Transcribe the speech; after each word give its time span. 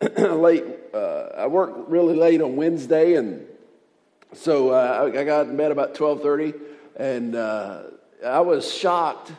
late. 0.18 0.64
Uh, 0.94 1.28
I 1.36 1.46
worked 1.46 1.88
really 1.90 2.16
late 2.16 2.40
on 2.40 2.56
Wednesday, 2.56 3.14
and 3.14 3.46
so 4.32 4.70
uh, 4.70 5.10
I 5.14 5.24
got 5.24 5.46
in 5.46 5.56
bed 5.56 5.72
about 5.72 5.94
twelve 5.94 6.22
thirty, 6.22 6.54
and 6.96 7.34
uh, 7.34 7.82
I 8.24 8.40
was 8.40 8.72
shocked 8.72 9.32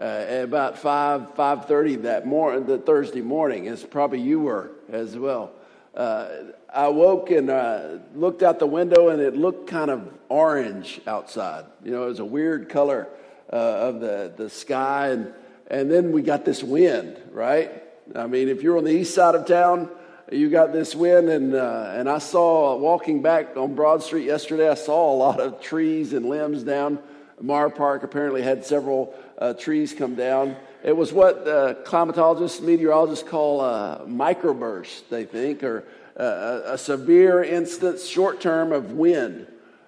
uh, 0.00 0.04
at 0.04 0.44
about 0.44 0.78
five 0.78 1.34
five 1.34 1.66
thirty 1.66 1.96
that 1.96 2.26
morning, 2.26 2.66
the 2.66 2.78
Thursday 2.78 3.20
morning, 3.20 3.68
as 3.68 3.84
probably 3.84 4.20
you 4.20 4.40
were 4.40 4.72
as 4.90 5.16
well. 5.16 5.52
Uh, 5.94 6.28
I 6.72 6.88
woke 6.88 7.30
and 7.30 7.50
uh, 7.50 7.98
looked 8.14 8.42
out 8.42 8.58
the 8.58 8.66
window, 8.66 9.08
and 9.08 9.22
it 9.22 9.36
looked 9.36 9.68
kind 9.68 9.90
of 9.90 10.12
orange 10.28 11.00
outside. 11.06 11.64
You 11.84 11.92
know, 11.92 12.04
it 12.04 12.08
was 12.08 12.18
a 12.18 12.24
weird 12.24 12.68
color 12.68 13.08
of 13.48 14.00
the 14.00 14.32
the 14.36 14.50
sky, 14.50 15.08
and 15.08 15.32
and 15.70 15.90
then 15.90 16.12
we 16.12 16.22
got 16.22 16.44
this 16.44 16.62
wind, 16.62 17.20
right? 17.30 17.84
I 18.14 18.26
mean, 18.26 18.48
if 18.48 18.62
you're 18.62 18.78
on 18.78 18.84
the 18.84 18.92
east 18.92 19.14
side 19.14 19.34
of 19.34 19.46
town, 19.46 19.88
you 20.30 20.50
got 20.50 20.72
this 20.72 20.94
wind, 20.94 21.28
and 21.28 21.54
uh, 21.54 21.92
and 21.94 22.08
I 22.08 22.18
saw 22.18 22.76
walking 22.76 23.22
back 23.22 23.56
on 23.56 23.74
Broad 23.74 24.02
Street 24.02 24.26
yesterday. 24.26 24.68
I 24.68 24.74
saw 24.74 25.12
a 25.12 25.16
lot 25.16 25.40
of 25.40 25.60
trees 25.60 26.12
and 26.12 26.26
limbs 26.26 26.62
down. 26.62 26.98
Mar 27.40 27.70
Park 27.70 28.02
apparently 28.02 28.42
had 28.42 28.64
several 28.64 29.14
uh, 29.38 29.54
trees 29.54 29.92
come 29.92 30.14
down. 30.14 30.56
It 30.82 30.96
was 30.96 31.12
what 31.12 31.46
uh, 31.46 31.74
climatologists, 31.84 32.60
meteorologists 32.60 33.28
call 33.28 33.60
a 33.60 34.04
microburst, 34.06 35.08
they 35.08 35.24
think, 35.24 35.62
or 35.62 35.84
uh, 36.18 36.62
a 36.64 36.78
severe 36.78 37.42
instance, 37.42 38.06
short 38.06 38.40
term 38.40 38.72
of 38.72 38.92
wind. 38.92 39.46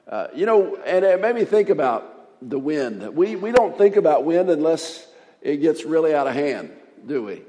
Uh, 0.09 0.29
you 0.35 0.47
know, 0.47 0.77
and 0.87 1.05
it 1.05 1.21
made 1.21 1.35
me 1.35 1.45
think 1.45 1.69
about 1.69 2.49
the 2.49 2.59
wind. 2.59 3.15
We 3.15 3.37
we 3.37 3.53
don't 3.53 3.77
think 3.77 3.97
about 3.97 4.25
wind 4.25 4.49
unless 4.49 5.07
it 5.43 5.59
gets 5.59 5.85
really 5.85 6.15
out 6.15 6.27
of 6.27 6.35
hand, 6.35 6.71
do 7.07 7.23
we? 7.25 7.43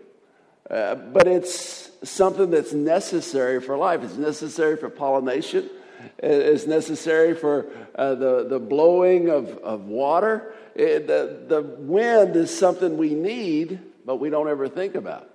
Uh, 0.71 0.95
but 0.95 1.27
it's 1.27 1.91
something 2.03 2.49
that's 2.49 2.71
necessary 2.71 3.59
for 3.59 3.75
life. 3.75 4.03
It's 4.03 4.16
necessary 4.16 4.77
for 4.77 4.89
pollination. 4.89 5.70
It's 6.17 6.66
necessary 6.66 7.36
for 7.36 7.67
uh, 7.94 8.16
the, 8.16 8.47
the 8.47 8.59
blowing 8.59 9.30
of, 9.30 9.49
of 9.58 9.81
water. 9.88 10.53
It, 10.73 11.08
the, 11.08 11.44
the 11.47 11.61
wind 11.61 12.38
is 12.38 12.58
something 12.58 12.97
we 12.97 13.14
need, 13.14 13.80
but 14.05 14.16
we 14.16 14.30
don't 14.30 14.47
ever 14.47 14.69
think 14.69 14.95
about. 14.95 15.30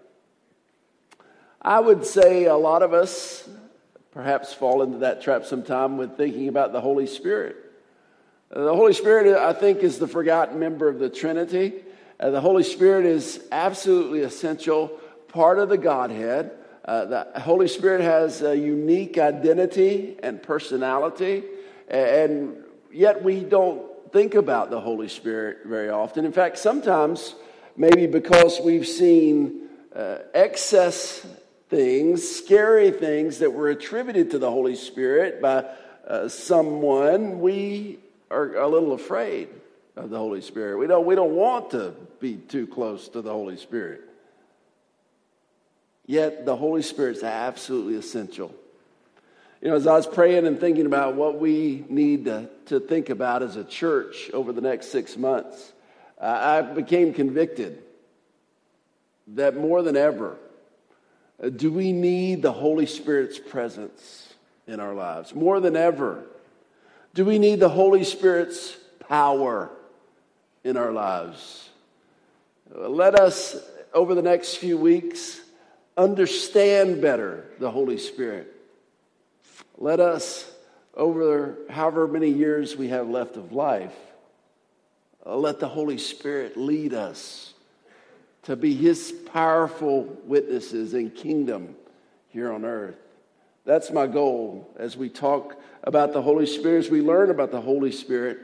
I 1.61 1.81
would 1.81 2.07
say 2.07 2.47
a 2.47 2.57
lot 2.57 2.83
of 2.83 2.95
us 2.95 3.47
perhaps 4.13 4.55
fall 4.55 4.83
into 4.83 4.99
that 4.99 5.21
trap 5.21 5.45
sometime 5.45 5.99
with 5.99 6.17
thinking 6.17 6.49
about 6.49 6.73
the 6.73 6.81
Holy 6.81 7.07
Spirit. 7.07 7.57
The 8.49 8.75
Holy 8.75 8.95
Spirit, 8.95 9.37
I 9.37 9.53
think, 9.53 9.81
is 9.81 9.99
the 9.99 10.09
forgotten 10.09 10.59
member 10.59 10.89
of 10.89 10.99
the 10.99 11.11
Trinity. 11.11 11.75
Uh, 12.19 12.31
the 12.31 12.41
Holy 12.41 12.63
Spirit 12.63 13.05
is 13.05 13.47
absolutely 13.53 14.21
essential 14.21 14.99
part 15.37 15.59
of 15.59 15.69
the 15.69 15.77
Godhead. 15.77 16.51
Uh, 16.83 17.05
the 17.05 17.41
Holy 17.41 17.69
Spirit 17.69 18.01
has 18.01 18.41
a 18.41 18.57
unique 18.57 19.19
identity 19.19 20.17
and 20.23 20.43
personality, 20.43 21.45
and 21.89 22.57
yet 22.91 23.23
we 23.23 23.41
don't 23.41 23.83
think 24.15 24.35
about 24.35 24.71
the 24.71 24.81
Holy 24.81 25.09
Spirit 25.09 25.59
very 25.67 25.91
often. 25.91 26.25
In 26.25 26.33
fact, 26.33 26.57
sometimes, 26.57 27.35
maybe 27.77 28.07
because 28.07 28.61
we've 28.65 28.89
seen 28.89 29.69
uh, 29.95 30.21
excess 30.33 31.27
things, 31.69 32.27
scary 32.27 32.91
things 32.91 33.41
that 33.41 33.53
were 33.53 33.69
attributed 33.69 34.31
to 34.31 34.39
the 34.39 34.51
Holy 34.51 34.75
Spirit 34.75 35.43
by 35.43 35.67
uh, 36.09 36.29
someone, 36.29 37.41
we 37.41 37.99
are 38.31 38.57
a 38.57 38.67
little 38.67 38.95
afraid 38.95 39.49
of 39.97 40.09
the 40.09 40.17
Holy 40.17 40.41
Spirit. 40.41 40.79
We 40.79 40.87
don't, 40.87 41.05
we 41.05 41.15
don't 41.15 41.37
want 41.37 41.73
to 41.73 41.95
be 42.21 42.37
too 42.37 42.67
close 42.67 43.09
to 43.09 43.21
the 43.21 43.33
Holy 43.33 43.59
Spirit. 43.59 44.06
Yet 46.07 46.47
the 46.47 46.57
Holy 46.57 46.83
Spirit 46.83 47.17
is 47.17 47.23
absolutely 47.25 47.97
essential. 47.97 48.55
You 49.61 49.71
know, 49.71 49.77
as 49.77 49.87
I 49.87 49.95
was 49.95 50.07
praying 50.07 50.47
and 50.47 50.61
thinking 50.61 50.87
about 50.87 51.17
what 51.17 51.41
we 51.41 51.85
need 51.89 52.27
to, 52.27 52.49
to 52.67 52.79
think 52.79 53.11
about 53.11 53.43
as 53.43 53.57
a 53.57 53.65
church 53.65 54.31
over 54.33 54.53
the 54.53 54.61
next 54.61 54.93
six 54.93 55.17
months, 55.17 55.73
uh, 56.21 56.25
I 56.25 56.63
became 56.63 57.13
convicted 57.13 57.83
that 59.29 59.57
more 59.57 59.83
than 59.83 59.97
ever, 59.97 60.37
uh, 61.43 61.49
do 61.49 61.73
we 61.73 61.93
need 61.93 62.43
the 62.43 62.53
Holy 62.53 62.87
Spirit's 62.87 63.39
presence 63.39 64.35
in 64.67 64.79
our 64.79 64.95
lives? 64.95 65.35
More 65.35 65.59
than 65.59 65.75
ever, 65.75 66.25
do 67.15 67.25
we 67.25 67.39
need 67.39 67.59
the 67.59 67.69
Holy 67.69 68.05
Spirit's 68.05 68.77
power 69.09 69.71
in 70.63 70.77
our 70.77 70.93
lives? 70.93 71.69
Uh, 72.73 72.89
let 72.89 73.15
us, 73.15 73.57
over 73.93 74.15
the 74.15 74.23
next 74.23 74.57
few 74.57 74.79
weeks, 74.79 75.41
understand 75.97 77.01
better 77.01 77.45
the 77.59 77.71
Holy 77.71 77.99
Spirit. 77.99 78.53
Let 79.79 80.01
us, 80.01 80.51
over 80.95 81.57
however 81.69 82.07
many 82.07 82.31
years 82.31 82.77
we 82.77 82.89
have 82.89 83.09
left 83.09 83.37
of 83.37 83.53
life, 83.53 83.95
uh, 85.25 85.37
let 85.37 85.61
the 85.61 85.69
Holy 85.69 85.99
Spirit 85.99 86.57
lead 86.57 86.95
us 86.95 87.55
to 88.45 88.57
be 88.57 88.75
His 88.75 89.13
powerful 89.33 90.05
witnesses 90.25 90.95
in 90.95 91.11
kingdom 91.11 91.75
here 92.29 92.53
on 92.53 92.65
earth. 92.65 92.97
That's 93.65 93.91
my 93.91 94.07
goal 94.07 94.71
as 94.77 94.97
we 94.97 95.09
talk 95.09 95.61
about 95.83 96.13
the 96.13 96.23
Holy 96.23 96.47
Spirit, 96.47 96.87
as 96.87 96.91
we 96.91 97.03
learn 97.03 97.31
about 97.31 97.51
the 97.51 97.61
Holy 97.61 97.91
Spirit 97.91 98.39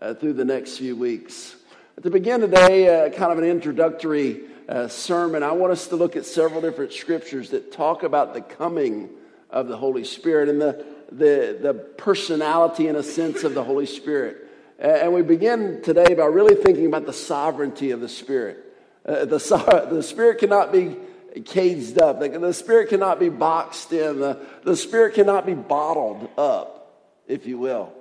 uh, 0.00 0.14
through 0.14 0.34
the 0.34 0.44
next 0.44 0.76
few 0.76 0.94
weeks. 0.94 1.56
To 2.02 2.10
begin 2.10 2.42
today, 2.42 3.06
uh, 3.06 3.08
kind 3.08 3.32
of 3.32 3.38
an 3.38 3.44
introductory 3.44 4.42
uh, 4.68 4.86
sermon, 4.86 5.42
I 5.42 5.52
want 5.52 5.72
us 5.72 5.86
to 5.86 5.96
look 5.96 6.14
at 6.14 6.26
several 6.26 6.60
different 6.60 6.92
scriptures 6.92 7.48
that 7.50 7.72
talk 7.72 8.02
about 8.02 8.34
the 8.34 8.42
coming 8.42 9.08
of 9.48 9.66
the 9.68 9.78
Holy 9.78 10.04
Spirit 10.04 10.50
and 10.50 10.60
the, 10.60 10.84
the, 11.10 11.58
the 11.58 11.72
personality, 11.72 12.86
in 12.88 12.96
a 12.96 13.02
sense, 13.02 13.44
of 13.44 13.54
the 13.54 13.64
Holy 13.64 13.86
Spirit. 13.86 14.46
And 14.78 15.14
we 15.14 15.22
begin 15.22 15.80
today 15.80 16.12
by 16.12 16.26
really 16.26 16.54
thinking 16.54 16.84
about 16.84 17.06
the 17.06 17.14
sovereignty 17.14 17.92
of 17.92 18.02
the 18.02 18.10
Spirit. 18.10 18.62
Uh, 19.06 19.24
the, 19.24 19.38
the 19.90 20.02
Spirit 20.02 20.38
cannot 20.38 20.72
be 20.72 20.98
caged 21.46 21.98
up, 21.98 22.20
the, 22.20 22.28
the 22.28 22.52
Spirit 22.52 22.90
cannot 22.90 23.18
be 23.18 23.30
boxed 23.30 23.90
in, 23.94 24.20
the, 24.20 24.38
the 24.64 24.76
Spirit 24.76 25.14
cannot 25.14 25.46
be 25.46 25.54
bottled 25.54 26.28
up, 26.36 26.94
if 27.26 27.46
you 27.46 27.56
will. 27.56 27.95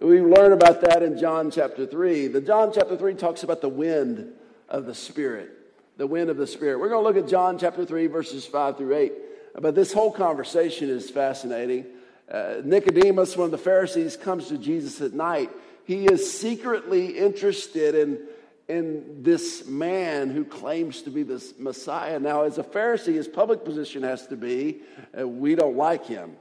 We 0.00 0.20
learn 0.20 0.52
about 0.52 0.80
that 0.82 1.02
in 1.02 1.18
John 1.18 1.50
chapter 1.50 1.86
3. 1.86 2.28
The 2.28 2.40
John 2.40 2.72
chapter 2.72 2.96
3 2.96 3.14
talks 3.14 3.42
about 3.42 3.60
the 3.60 3.68
wind 3.68 4.32
of 4.68 4.86
the 4.86 4.94
Spirit 4.94 5.60
the 6.00 6.06
wind 6.06 6.30
of 6.30 6.38
the 6.38 6.46
Spirit. 6.46 6.80
We're 6.80 6.88
going 6.88 7.04
to 7.04 7.06
look 7.06 7.22
at 7.22 7.28
John 7.28 7.58
chapter 7.58 7.84
3, 7.84 8.06
verses 8.06 8.46
5 8.46 8.78
through 8.78 8.96
8. 8.96 9.12
But 9.60 9.74
this 9.74 9.92
whole 9.92 10.10
conversation 10.10 10.88
is 10.88 11.10
fascinating. 11.10 11.84
Uh, 12.26 12.62
Nicodemus, 12.64 13.36
one 13.36 13.44
of 13.44 13.50
the 13.50 13.58
Pharisees, 13.58 14.16
comes 14.16 14.48
to 14.48 14.56
Jesus 14.56 15.02
at 15.02 15.12
night. 15.12 15.50
He 15.84 16.06
is 16.06 16.40
secretly 16.40 17.18
interested 17.18 17.94
in, 17.94 18.18
in 18.66 19.22
this 19.22 19.66
man 19.66 20.30
who 20.30 20.42
claims 20.42 21.02
to 21.02 21.10
be 21.10 21.22
the 21.22 21.44
Messiah. 21.58 22.18
Now, 22.18 22.44
as 22.44 22.56
a 22.56 22.62
Pharisee, 22.62 23.12
his 23.12 23.28
public 23.28 23.62
position 23.62 24.02
has 24.02 24.26
to 24.28 24.36
be 24.38 24.80
uh, 25.18 25.28
we 25.28 25.54
don't 25.54 25.76
like 25.76 26.06
him, 26.06 26.34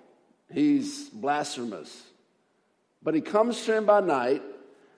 he's 0.53 1.09
blasphemous. 1.09 2.09
But 3.02 3.14
he 3.14 3.22
comes 3.22 3.64
to 3.66 3.78
him 3.78 3.86
by 3.86 4.02
night 4.02 4.42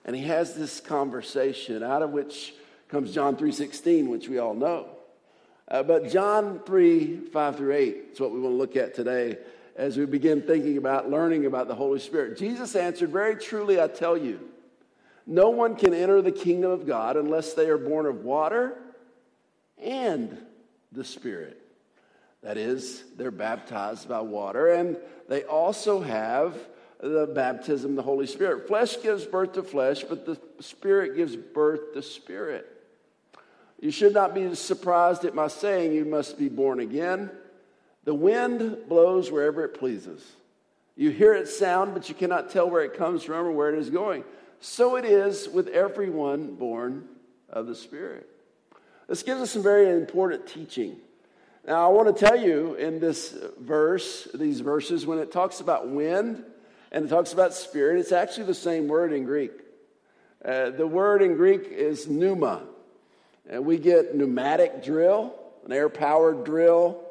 and 0.04 0.16
he 0.16 0.22
has 0.22 0.54
this 0.54 0.80
conversation 0.80 1.82
out 1.82 2.02
of 2.02 2.10
which 2.10 2.54
comes 2.88 3.14
John 3.14 3.36
3.16, 3.36 4.08
which 4.08 4.28
we 4.28 4.38
all 4.38 4.54
know. 4.54 4.88
Uh, 5.68 5.82
but 5.82 6.10
John 6.10 6.60
3, 6.66 7.28
5 7.32 7.56
through 7.56 7.74
8 7.74 7.96
is 8.12 8.20
what 8.20 8.32
we 8.32 8.40
want 8.40 8.52
to 8.52 8.58
look 8.58 8.76
at 8.76 8.94
today 8.94 9.38
as 9.76 9.96
we 9.96 10.04
begin 10.04 10.42
thinking 10.42 10.76
about 10.76 11.08
learning 11.08 11.46
about 11.46 11.68
the 11.68 11.74
Holy 11.74 11.98
Spirit. 11.98 12.36
Jesus 12.36 12.76
answered, 12.76 13.10
Very 13.10 13.36
truly, 13.36 13.80
I 13.80 13.86
tell 13.86 14.16
you, 14.16 14.40
no 15.26 15.50
one 15.50 15.76
can 15.76 15.94
enter 15.94 16.20
the 16.20 16.32
kingdom 16.32 16.70
of 16.70 16.86
God 16.86 17.16
unless 17.16 17.54
they 17.54 17.68
are 17.68 17.78
born 17.78 18.06
of 18.06 18.24
water 18.24 18.76
and 19.82 20.36
the 20.90 21.04
Spirit. 21.04 21.58
That 22.42 22.58
is, 22.58 23.04
they're 23.16 23.30
baptized 23.30 24.08
by 24.08 24.20
water, 24.20 24.72
and 24.72 24.98
they 25.28 25.44
also 25.44 26.00
have 26.00 26.56
the 27.02 27.26
baptism 27.26 27.90
of 27.90 27.96
the 27.96 28.02
Holy 28.02 28.26
Spirit. 28.26 28.68
Flesh 28.68 29.02
gives 29.02 29.24
birth 29.24 29.54
to 29.54 29.62
flesh, 29.64 30.04
but 30.04 30.24
the 30.24 30.38
Spirit 30.60 31.16
gives 31.16 31.34
birth 31.34 31.92
to 31.94 32.02
spirit. 32.02 32.68
You 33.80 33.90
should 33.90 34.14
not 34.14 34.34
be 34.34 34.54
surprised 34.54 35.24
at 35.24 35.34
my 35.34 35.48
saying 35.48 35.92
you 35.92 36.04
must 36.04 36.38
be 36.38 36.48
born 36.48 36.78
again. 36.78 37.30
The 38.04 38.14
wind 38.14 38.88
blows 38.88 39.32
wherever 39.32 39.64
it 39.64 39.78
pleases. 39.78 40.24
You 40.94 41.10
hear 41.10 41.34
its 41.34 41.56
sound, 41.58 41.92
but 41.92 42.08
you 42.08 42.14
cannot 42.14 42.50
tell 42.50 42.70
where 42.70 42.84
it 42.84 42.96
comes 42.96 43.24
from 43.24 43.46
or 43.46 43.50
where 43.50 43.72
it 43.72 43.78
is 43.78 43.90
going. 43.90 44.22
So 44.60 44.94
it 44.94 45.04
is 45.04 45.48
with 45.48 45.66
everyone 45.68 46.54
born 46.54 47.08
of 47.50 47.66
the 47.66 47.74
Spirit. 47.74 48.28
This 49.08 49.24
gives 49.24 49.40
us 49.40 49.50
some 49.50 49.64
very 49.64 49.90
important 49.90 50.46
teaching. 50.46 50.98
Now, 51.66 51.84
I 51.84 51.92
want 51.92 52.16
to 52.16 52.24
tell 52.24 52.40
you 52.40 52.74
in 52.74 53.00
this 53.00 53.36
verse, 53.58 54.28
these 54.32 54.60
verses, 54.60 55.04
when 55.04 55.18
it 55.18 55.32
talks 55.32 55.58
about 55.58 55.88
wind 55.88 56.44
and 56.92 57.06
it 57.06 57.08
talks 57.08 57.32
about 57.32 57.54
spirit, 57.54 57.98
it's 57.98 58.12
actually 58.12 58.46
the 58.46 58.54
same 58.54 58.86
word 58.86 59.12
in 59.12 59.24
Greek. 59.24 59.52
Uh, 60.44 60.70
the 60.70 60.86
word 60.86 61.22
in 61.22 61.34
Greek 61.34 61.66
is 61.68 62.06
pneuma. 62.06 62.62
And 63.50 63.66
we 63.66 63.78
get 63.78 64.14
pneumatic 64.14 64.84
drill, 64.84 65.34
an 65.64 65.72
air 65.72 65.88
powered 65.88 66.44
drill, 66.44 67.02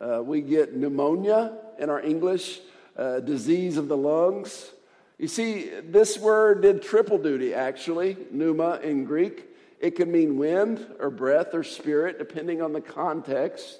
Uh, 0.00 0.22
we 0.24 0.40
get 0.40 0.74
pneumonia 0.74 1.52
in 1.78 1.90
our 1.90 2.00
English, 2.00 2.60
uh, 2.96 3.20
disease 3.20 3.76
of 3.76 3.86
the 3.88 3.96
lungs. 3.96 4.72
You 5.18 5.28
see, 5.28 5.68
this 5.68 6.18
word 6.18 6.62
did 6.62 6.80
triple 6.80 7.18
duty, 7.18 7.52
actually, 7.52 8.16
pneuma 8.30 8.80
in 8.82 9.04
Greek. 9.04 9.44
It 9.78 9.96
could 9.96 10.08
mean 10.08 10.38
wind 10.38 10.86
or 10.98 11.10
breath 11.10 11.52
or 11.52 11.62
spirit, 11.62 12.18
depending 12.18 12.62
on 12.62 12.72
the 12.72 12.80
context. 12.80 13.76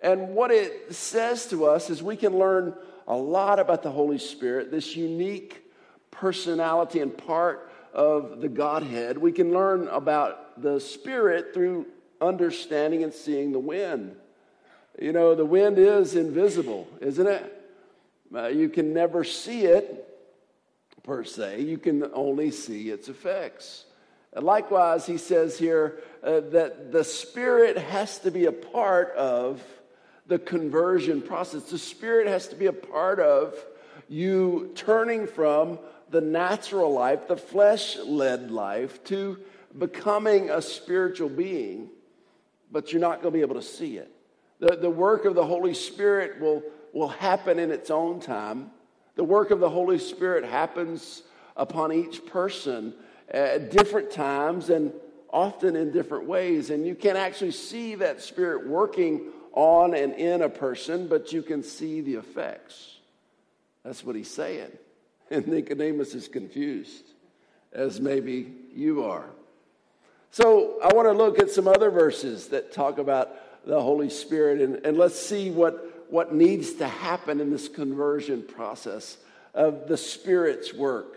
And 0.00 0.36
what 0.36 0.52
it 0.52 0.94
says 0.94 1.46
to 1.46 1.66
us 1.66 1.90
is 1.90 2.00
we 2.00 2.16
can 2.16 2.38
learn 2.38 2.74
a 3.10 3.16
lot 3.16 3.58
about 3.58 3.82
the 3.82 3.90
Holy 3.90 4.18
Spirit, 4.18 4.70
this 4.70 4.94
unique 4.94 5.64
personality 6.12 7.00
and 7.00 7.16
part 7.18 7.68
of 7.92 8.40
the 8.40 8.48
Godhead. 8.48 9.18
We 9.18 9.32
can 9.32 9.52
learn 9.52 9.88
about 9.88 10.62
the 10.62 10.78
Spirit 10.78 11.52
through 11.52 11.86
understanding 12.20 13.02
and 13.02 13.12
seeing 13.12 13.50
the 13.50 13.58
wind. 13.58 14.14
You 14.96 15.12
know, 15.12 15.34
the 15.34 15.44
wind 15.44 15.76
is 15.76 16.14
invisible, 16.14 16.86
isn't 17.00 17.26
it? 17.26 17.56
Uh, 18.32 18.46
you 18.46 18.68
can 18.68 18.94
never 18.94 19.24
see 19.24 19.62
it 19.64 20.06
per 21.02 21.24
se, 21.24 21.62
you 21.62 21.78
can 21.78 22.08
only 22.14 22.52
see 22.52 22.90
its 22.90 23.08
effects. 23.08 23.86
Likewise, 24.36 25.04
he 25.06 25.16
says 25.16 25.58
here 25.58 25.98
uh, 26.22 26.38
that 26.50 26.92
the 26.92 27.02
Spirit 27.02 27.76
has 27.76 28.20
to 28.20 28.30
be 28.30 28.44
a 28.44 28.52
part 28.52 29.10
of 29.16 29.60
the 30.30 30.38
conversion 30.38 31.20
process. 31.20 31.64
The 31.64 31.76
Spirit 31.76 32.28
has 32.28 32.46
to 32.48 32.54
be 32.54 32.66
a 32.66 32.72
part 32.72 33.18
of 33.18 33.52
you 34.08 34.70
turning 34.76 35.26
from 35.26 35.80
the 36.10 36.20
natural 36.20 36.92
life, 36.92 37.26
the 37.26 37.36
flesh 37.36 37.98
led 37.98 38.52
life, 38.52 39.02
to 39.04 39.38
becoming 39.76 40.48
a 40.48 40.62
spiritual 40.62 41.28
being, 41.28 41.90
but 42.70 42.92
you're 42.92 43.00
not 43.00 43.22
going 43.22 43.32
to 43.32 43.38
be 43.38 43.40
able 43.40 43.56
to 43.56 43.62
see 43.62 43.96
it. 43.96 44.08
The, 44.60 44.76
the 44.76 44.90
work 44.90 45.24
of 45.24 45.34
the 45.34 45.44
Holy 45.44 45.74
Spirit 45.74 46.40
will, 46.40 46.62
will 46.92 47.08
happen 47.08 47.58
in 47.58 47.72
its 47.72 47.90
own 47.90 48.20
time. 48.20 48.70
The 49.16 49.24
work 49.24 49.50
of 49.50 49.58
the 49.58 49.70
Holy 49.70 49.98
Spirit 49.98 50.44
happens 50.44 51.24
upon 51.56 51.92
each 51.92 52.24
person 52.24 52.94
at 53.28 53.72
different 53.72 54.12
times 54.12 54.70
and 54.70 54.92
often 55.32 55.74
in 55.74 55.90
different 55.90 56.26
ways. 56.28 56.70
And 56.70 56.86
you 56.86 56.94
can't 56.94 57.18
actually 57.18 57.50
see 57.50 57.96
that 57.96 58.22
Spirit 58.22 58.68
working 58.68 59.32
on 59.52 59.94
and 59.94 60.14
in 60.14 60.42
a 60.42 60.48
person, 60.48 61.08
but 61.08 61.32
you 61.32 61.42
can 61.42 61.62
see 61.62 62.00
the 62.00 62.14
effects. 62.14 62.96
That's 63.84 64.04
what 64.04 64.16
he's 64.16 64.30
saying. 64.30 64.70
And 65.32 65.46
Nicodemus 65.46 66.12
is 66.16 66.26
confused, 66.26 67.04
as 67.72 68.00
maybe 68.00 68.52
you 68.74 69.04
are. 69.04 69.26
So 70.32 70.80
I 70.82 70.92
want 70.92 71.06
to 71.06 71.12
look 71.12 71.38
at 71.38 71.52
some 71.52 71.68
other 71.68 71.88
verses 71.88 72.48
that 72.48 72.72
talk 72.72 72.98
about 72.98 73.30
the 73.64 73.80
Holy 73.80 74.10
Spirit, 74.10 74.60
and, 74.60 74.84
and 74.84 74.98
let's 74.98 75.20
see 75.20 75.52
what, 75.52 76.06
what 76.10 76.34
needs 76.34 76.74
to 76.74 76.88
happen 76.88 77.40
in 77.40 77.50
this 77.50 77.68
conversion 77.68 78.42
process 78.42 79.18
of 79.54 79.86
the 79.86 79.96
Spirit's 79.96 80.74
work. 80.74 81.16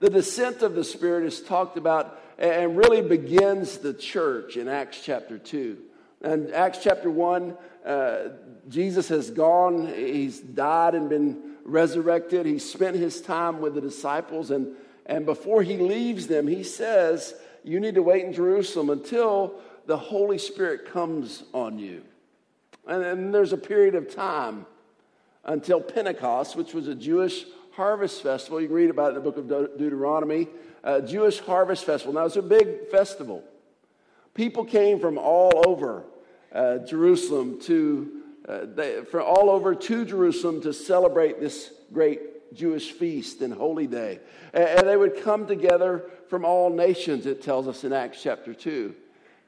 The 0.00 0.10
descent 0.10 0.60
of 0.60 0.74
the 0.74 0.84
Spirit 0.84 1.24
is 1.24 1.40
talked 1.40 1.78
about 1.78 2.20
and 2.38 2.76
really 2.76 3.00
begins 3.00 3.78
the 3.78 3.94
church 3.94 4.56
in 4.56 4.68
Acts 4.68 5.00
chapter 5.02 5.38
2. 5.38 5.78
And 6.24 6.50
Acts 6.54 6.78
chapter 6.82 7.10
1, 7.10 7.54
uh, 7.84 8.18
Jesus 8.70 9.08
has 9.08 9.30
gone, 9.30 9.88
he's 9.88 10.40
died 10.40 10.94
and 10.94 11.10
been 11.10 11.56
resurrected. 11.66 12.46
He 12.46 12.58
spent 12.58 12.96
his 12.96 13.20
time 13.20 13.60
with 13.60 13.74
the 13.74 13.82
disciples, 13.82 14.50
and, 14.50 14.74
and 15.04 15.26
before 15.26 15.62
he 15.62 15.76
leaves 15.76 16.26
them, 16.26 16.46
he 16.46 16.62
says, 16.62 17.34
You 17.62 17.78
need 17.78 17.96
to 17.96 18.02
wait 18.02 18.24
in 18.24 18.32
Jerusalem 18.32 18.88
until 18.88 19.56
the 19.84 19.98
Holy 19.98 20.38
Spirit 20.38 20.90
comes 20.90 21.42
on 21.52 21.78
you. 21.78 22.02
And 22.86 23.02
then 23.02 23.30
there's 23.30 23.52
a 23.52 23.58
period 23.58 23.94
of 23.94 24.14
time 24.14 24.64
until 25.44 25.78
Pentecost, 25.78 26.56
which 26.56 26.72
was 26.72 26.88
a 26.88 26.94
Jewish 26.94 27.44
harvest 27.72 28.22
festival. 28.22 28.62
You 28.62 28.68
can 28.68 28.76
read 28.76 28.88
about 28.88 29.12
it 29.12 29.16
in 29.18 29.22
the 29.22 29.30
book 29.30 29.36
of 29.36 29.76
Deuteronomy. 29.76 30.48
A 30.84 31.02
Jewish 31.02 31.40
harvest 31.40 31.84
festival. 31.84 32.14
Now, 32.14 32.24
it's 32.24 32.36
a 32.36 32.42
big 32.42 32.88
festival. 32.88 33.44
People 34.32 34.64
came 34.64 35.00
from 35.00 35.18
all 35.18 35.62
over 35.66 36.04
uh, 36.54 36.78
Jerusalem 36.78 37.60
to 37.62 38.22
uh, 38.48 38.66
they, 38.74 39.02
for 39.10 39.22
all 39.22 39.48
over 39.48 39.74
to 39.74 40.04
Jerusalem 40.04 40.60
to 40.62 40.72
celebrate 40.72 41.40
this 41.40 41.72
great 41.92 42.54
Jewish 42.54 42.92
feast 42.92 43.40
and 43.40 43.54
holy 43.54 43.86
day. 43.86 44.20
And, 44.52 44.64
and 44.64 44.88
they 44.88 44.96
would 44.96 45.22
come 45.22 45.46
together 45.46 46.04
from 46.28 46.44
all 46.44 46.70
nations, 46.70 47.26
it 47.26 47.42
tells 47.42 47.66
us 47.66 47.84
in 47.84 47.92
Acts 47.92 48.22
chapter 48.22 48.52
2. 48.52 48.94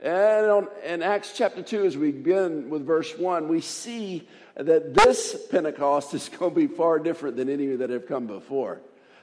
And 0.01 0.47
on, 0.47 0.69
in 0.85 1.03
Acts 1.03 1.33
chapter 1.35 1.63
2, 1.63 1.85
as 1.85 1.97
we 1.97 2.11
begin 2.11 2.71
with 2.71 2.87
verse 2.87 3.17
1, 3.17 3.49
we 3.49 3.61
see 3.61 4.29
that 4.55 4.95
this 4.95 5.47
Pentecost 5.51 6.15
is 6.15 6.29
going 6.29 6.55
to 6.55 6.61
be 6.61 6.67
far 6.67 6.99
different 6.99 7.37
than 7.37 7.49
any 7.49 7.67
that 7.77 7.91
have 7.91 8.07
come 8.07 8.27
before. 8.27 8.81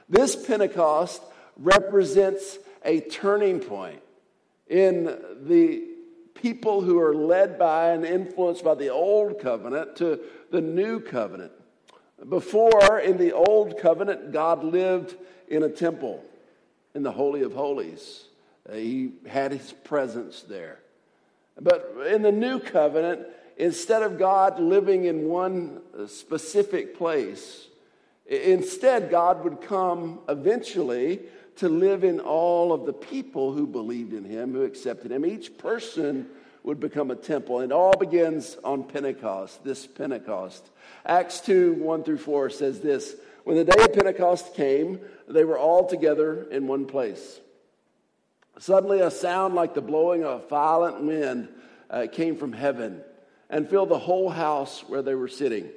This 0.08 0.36
Pentecost 0.36 1.22
represents 1.56 2.58
a 2.84 3.00
turning 3.00 3.60
point 3.60 4.02
in 4.68 5.04
the 5.42 5.93
people 6.44 6.82
who 6.82 7.00
are 7.00 7.14
led 7.14 7.58
by 7.58 7.92
and 7.92 8.04
influenced 8.04 8.62
by 8.62 8.74
the 8.74 8.90
old 8.90 9.40
covenant 9.40 9.96
to 9.96 10.20
the 10.50 10.60
new 10.60 11.00
covenant. 11.00 11.50
Before, 12.28 12.98
in 12.98 13.16
the 13.16 13.32
old 13.32 13.78
covenant, 13.78 14.30
God 14.30 14.62
lived 14.62 15.16
in 15.48 15.62
a 15.62 15.70
temple 15.70 16.22
in 16.94 17.02
the 17.02 17.12
Holy 17.12 17.40
of 17.40 17.54
Holies. 17.54 18.24
Uh, 18.68 18.74
he 18.74 19.12
had 19.26 19.52
his 19.52 19.72
presence 19.72 20.42
there. 20.42 20.80
But 21.58 21.96
in 22.08 22.20
the 22.20 22.30
new 22.30 22.58
covenant, 22.58 23.26
instead 23.56 24.02
of 24.02 24.18
God 24.18 24.60
living 24.60 25.06
in 25.06 25.28
one 25.28 25.80
specific 26.08 26.98
place, 26.98 27.68
instead, 28.26 29.10
God 29.10 29.44
would 29.44 29.62
come 29.62 30.18
eventually 30.28 31.20
to 31.56 31.68
live 31.68 32.04
in 32.04 32.20
all 32.20 32.72
of 32.72 32.86
the 32.86 32.92
people 32.92 33.52
who 33.52 33.66
believed 33.66 34.12
in 34.12 34.24
him, 34.24 34.52
who 34.52 34.62
accepted 34.62 35.12
him. 35.12 35.24
Each 35.24 35.56
person 35.56 36.28
would 36.64 36.80
become 36.80 37.10
a 37.10 37.16
temple. 37.16 37.60
And 37.60 37.70
it 37.70 37.74
all 37.74 37.96
begins 37.96 38.56
on 38.64 38.84
Pentecost, 38.84 39.62
this 39.62 39.86
Pentecost. 39.86 40.68
Acts 41.06 41.40
2 41.40 41.74
1 41.74 42.04
through 42.04 42.18
4 42.18 42.50
says 42.50 42.80
this 42.80 43.14
When 43.44 43.56
the 43.56 43.64
day 43.64 43.84
of 43.84 43.92
Pentecost 43.92 44.54
came, 44.54 44.98
they 45.28 45.44
were 45.44 45.58
all 45.58 45.86
together 45.86 46.46
in 46.50 46.66
one 46.66 46.86
place. 46.86 47.40
Suddenly, 48.58 49.00
a 49.00 49.10
sound 49.10 49.54
like 49.54 49.74
the 49.74 49.82
blowing 49.82 50.24
of 50.24 50.42
a 50.42 50.48
violent 50.48 51.02
wind 51.02 51.48
uh, 51.90 52.06
came 52.10 52.36
from 52.36 52.52
heaven 52.52 53.02
and 53.50 53.68
filled 53.68 53.88
the 53.88 53.98
whole 53.98 54.30
house 54.30 54.80
where 54.88 55.02
they 55.02 55.14
were 55.14 55.28
sitting. 55.28 55.68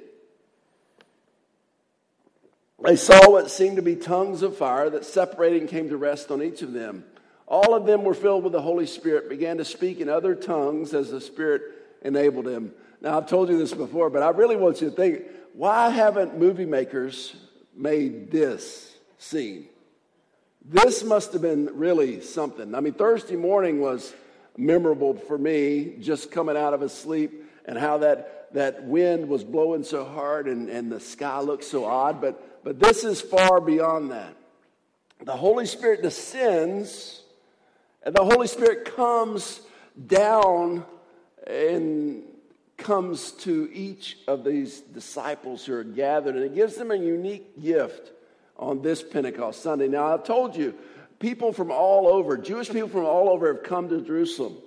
They 2.82 2.96
saw 2.96 3.30
what 3.30 3.50
seemed 3.50 3.76
to 3.76 3.82
be 3.82 3.96
tongues 3.96 4.42
of 4.42 4.56
fire 4.56 4.88
that 4.90 5.04
separated 5.04 5.62
and 5.62 5.70
came 5.70 5.88
to 5.88 5.96
rest 5.96 6.30
on 6.30 6.42
each 6.42 6.62
of 6.62 6.72
them. 6.72 7.04
All 7.46 7.74
of 7.74 7.86
them 7.86 8.04
were 8.04 8.14
filled 8.14 8.44
with 8.44 8.52
the 8.52 8.62
Holy 8.62 8.86
Spirit, 8.86 9.28
began 9.28 9.56
to 9.58 9.64
speak 9.64 10.00
in 10.00 10.08
other 10.08 10.34
tongues 10.34 10.94
as 10.94 11.10
the 11.10 11.20
Spirit 11.20 11.62
enabled 12.02 12.44
them. 12.44 12.72
Now, 13.00 13.16
I've 13.16 13.26
told 13.26 13.48
you 13.48 13.58
this 13.58 13.72
before, 13.72 14.10
but 14.10 14.22
I 14.22 14.30
really 14.30 14.56
want 14.56 14.80
you 14.80 14.90
to 14.90 14.94
think 14.94 15.22
why 15.54 15.90
haven't 15.90 16.38
movie 16.38 16.66
makers 16.66 17.34
made 17.74 18.30
this 18.30 18.94
scene? 19.18 19.68
This 20.64 21.02
must 21.02 21.32
have 21.32 21.42
been 21.42 21.70
really 21.72 22.20
something. 22.20 22.74
I 22.74 22.80
mean, 22.80 22.92
Thursday 22.92 23.36
morning 23.36 23.80
was 23.80 24.14
memorable 24.56 25.14
for 25.14 25.38
me, 25.38 25.96
just 26.00 26.30
coming 26.30 26.56
out 26.56 26.74
of 26.74 26.82
a 26.82 26.88
sleep 26.88 27.44
and 27.64 27.78
how 27.78 27.98
that, 27.98 28.52
that 28.52 28.84
wind 28.84 29.28
was 29.28 29.42
blowing 29.42 29.82
so 29.82 30.04
hard 30.04 30.46
and, 30.46 30.68
and 30.68 30.92
the 30.92 31.00
sky 31.00 31.40
looked 31.40 31.64
so 31.64 31.84
odd. 31.86 32.20
But 32.20 32.57
but 32.68 32.78
this 32.78 33.02
is 33.02 33.22
far 33.22 33.62
beyond 33.62 34.10
that. 34.10 34.36
The 35.22 35.34
Holy 35.34 35.64
Spirit 35.64 36.02
descends, 36.02 37.22
and 38.02 38.14
the 38.14 38.22
Holy 38.22 38.46
Spirit 38.46 38.94
comes 38.94 39.62
down 40.06 40.84
and 41.46 42.24
comes 42.76 43.32
to 43.32 43.70
each 43.72 44.18
of 44.28 44.44
these 44.44 44.82
disciples 44.82 45.64
who 45.64 45.76
are 45.76 45.82
gathered, 45.82 46.36
and 46.36 46.44
it 46.44 46.54
gives 46.54 46.74
them 46.74 46.90
a 46.90 46.94
unique 46.94 47.58
gift 47.58 48.12
on 48.58 48.82
this 48.82 49.02
Pentecost 49.02 49.62
Sunday. 49.62 49.88
Now, 49.88 50.12
I've 50.12 50.24
told 50.24 50.54
you, 50.54 50.74
people 51.20 51.54
from 51.54 51.70
all 51.70 52.06
over, 52.06 52.36
Jewish 52.36 52.68
people 52.68 52.90
from 52.90 53.06
all 53.06 53.30
over, 53.30 53.54
have 53.54 53.62
come 53.62 53.88
to 53.88 54.02
Jerusalem. 54.02 54.58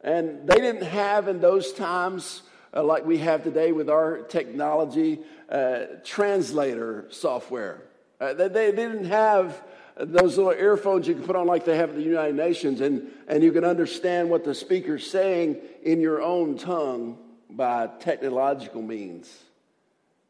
And 0.00 0.48
they 0.48 0.56
didn't 0.56 0.88
have 0.88 1.28
in 1.28 1.40
those 1.40 1.72
times 1.72 2.42
uh, 2.74 2.82
like 2.82 3.04
we 3.04 3.18
have 3.18 3.44
today 3.44 3.72
with 3.72 3.90
our 3.90 4.22
technology, 4.22 5.20
uh, 5.52 5.84
translator 6.02 7.06
software. 7.10 7.82
Uh, 8.20 8.32
they, 8.32 8.48
they 8.48 8.72
didn't 8.72 9.04
have 9.04 9.62
those 9.96 10.38
little 10.38 10.52
earphones 10.52 11.06
you 11.06 11.14
can 11.14 11.22
put 11.22 11.36
on 11.36 11.46
like 11.46 11.66
they 11.66 11.76
have 11.76 11.90
at 11.90 11.96
the 11.96 12.02
United 12.02 12.34
Nations, 12.34 12.80
and, 12.80 13.10
and 13.28 13.42
you 13.44 13.52
can 13.52 13.62
understand 13.62 14.30
what 14.30 14.44
the 14.44 14.54
speaker's 14.54 15.08
saying 15.08 15.58
in 15.82 16.00
your 16.00 16.22
own 16.22 16.56
tongue 16.56 17.18
by 17.50 17.86
technological 18.00 18.80
means. 18.80 19.30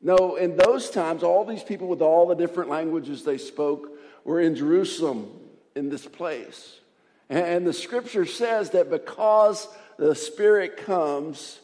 No, 0.01 0.35
in 0.35 0.57
those 0.57 0.91
times, 0.91 1.23
all 1.23 1.45
these 1.45 1.63
people 1.63 1.87
with 1.87 2.03
all 2.03 2.27
the 2.27 2.35
different 2.35 2.71
languages 2.71 3.23
they 3.23 3.39
spoke 3.39 3.97
were 4.25 4.41
in 4.41 4.57
Jerusalem 4.57 5.31
in 5.77 5.89
this 5.89 6.05
place. 6.05 6.81
And 7.31 7.65
the 7.65 7.73
scripture 7.73 8.27
says 8.27 8.71
that 8.71 8.91
because 8.91 9.69
the 9.97 10.17
Spirit 10.17 10.77
comes, 10.79 11.61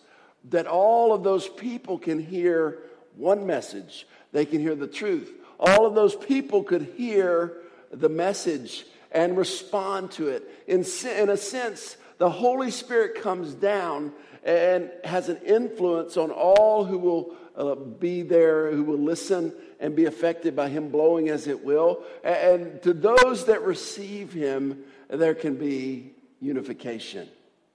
that 0.50 0.68
all 0.68 1.12
of 1.12 1.24
those 1.24 1.48
people 1.48 1.98
can 1.98 2.20
hear 2.20 2.78
one 3.18 3.46
message. 3.46 4.06
They 4.32 4.46
can 4.46 4.60
hear 4.60 4.74
the 4.74 4.86
truth. 4.86 5.30
All 5.58 5.86
of 5.86 5.94
those 5.94 6.14
people 6.14 6.62
could 6.62 6.82
hear 6.96 7.58
the 7.90 8.08
message 8.08 8.86
and 9.10 9.36
respond 9.36 10.12
to 10.12 10.28
it. 10.28 10.48
In, 10.66 10.84
in 11.18 11.28
a 11.28 11.36
sense, 11.36 11.96
the 12.18 12.30
Holy 12.30 12.70
Spirit 12.70 13.20
comes 13.20 13.54
down 13.54 14.12
and 14.44 14.90
has 15.04 15.28
an 15.28 15.38
influence 15.38 16.16
on 16.16 16.30
all 16.30 16.84
who 16.84 16.98
will 16.98 17.36
uh, 17.56 17.74
be 17.74 18.22
there, 18.22 18.70
who 18.70 18.84
will 18.84 18.98
listen 18.98 19.52
and 19.80 19.96
be 19.96 20.04
affected 20.04 20.54
by 20.54 20.68
Him 20.68 20.90
blowing 20.90 21.28
as 21.28 21.46
it 21.46 21.64
will. 21.64 22.04
And 22.22 22.80
to 22.82 22.92
those 22.92 23.46
that 23.46 23.62
receive 23.62 24.32
Him, 24.32 24.84
there 25.08 25.34
can 25.34 25.56
be 25.56 26.12
unification. 26.40 27.28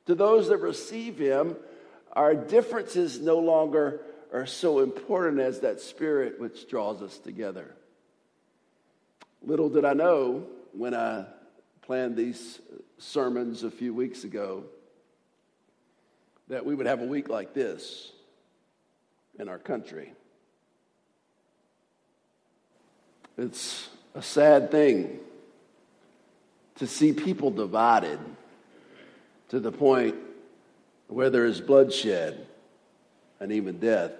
To 0.06 0.16
those 0.16 0.48
that 0.50 0.58
receive 0.58 1.18
Him, 1.18 1.58
our 2.14 2.34
differences 2.34 3.20
no 3.20 3.40
longer 3.40 4.02
are 4.34 4.48
so 4.48 4.80
important 4.80 5.40
as 5.40 5.60
that 5.60 5.80
Spirit 5.80 6.40
which 6.40 6.68
draws 6.68 7.02
us 7.02 7.20
together. 7.20 7.76
Little 9.44 9.70
did 9.70 9.86
I 9.86 9.94
know 9.94 10.48
when 10.74 10.96
I 10.96 11.26
planned 11.84 12.16
these 12.16 12.60
sermons 12.98 13.64
a 13.64 13.70
few 13.70 13.94
weeks 13.94 14.24
ago 14.24 14.64
that 16.48 16.66
we 16.66 16.74
would 16.74 16.88
have 16.88 17.02
a 17.02 17.06
week 17.06 17.30
like 17.30 17.54
this 17.54 18.12
in 19.38 19.50
our 19.50 19.60
country. 19.60 20.14
It's 23.38 23.90
a 24.16 24.22
sad 24.22 24.72
thing 24.72 25.20
to 26.76 26.88
see 26.88 27.14
people 27.14 27.52
divided 27.52 28.20
to 29.50 29.60
the 29.60 29.72
point 29.72 30.16
where 31.08 31.30
there 31.30 31.46
is 31.46 31.62
bloodshed 31.62 32.48
and 33.40 33.52
even 33.52 33.78
death. 33.80 34.12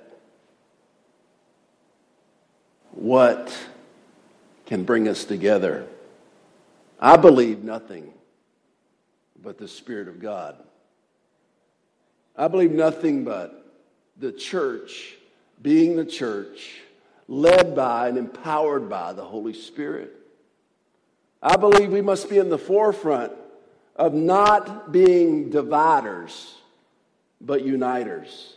What 2.94 3.56
can 4.66 4.84
bring 4.84 5.08
us 5.08 5.26
together? 5.26 5.88
I 7.00 7.18
believe 7.18 7.64
nothing 7.64 8.14
but 9.42 9.58
the 9.58 9.68
Spirit 9.68 10.08
of 10.08 10.20
God. 10.20 10.56
I 12.36 12.48
believe 12.48 12.72
nothing 12.72 13.24
but 13.24 13.66
the 14.18 14.32
church 14.32 15.16
being 15.62 15.96
the 15.96 16.06
church, 16.06 16.82
led 17.28 17.76
by 17.76 18.10
and 18.10 18.18
empowered 18.18 18.90
by 18.90 19.14
the 19.14 19.24
Holy 19.24 19.54
Spirit. 19.54 20.12
I 21.42 21.56
believe 21.56 21.92
we 21.92 22.02
must 22.02 22.30
be 22.30 22.38
in 22.38 22.50
the 22.50 22.58
forefront 22.58 23.32
of 23.96 24.14
not 24.14 24.92
being 24.92 25.50
dividers, 25.50 26.56
but 27.40 27.66
uniters. 27.66 28.54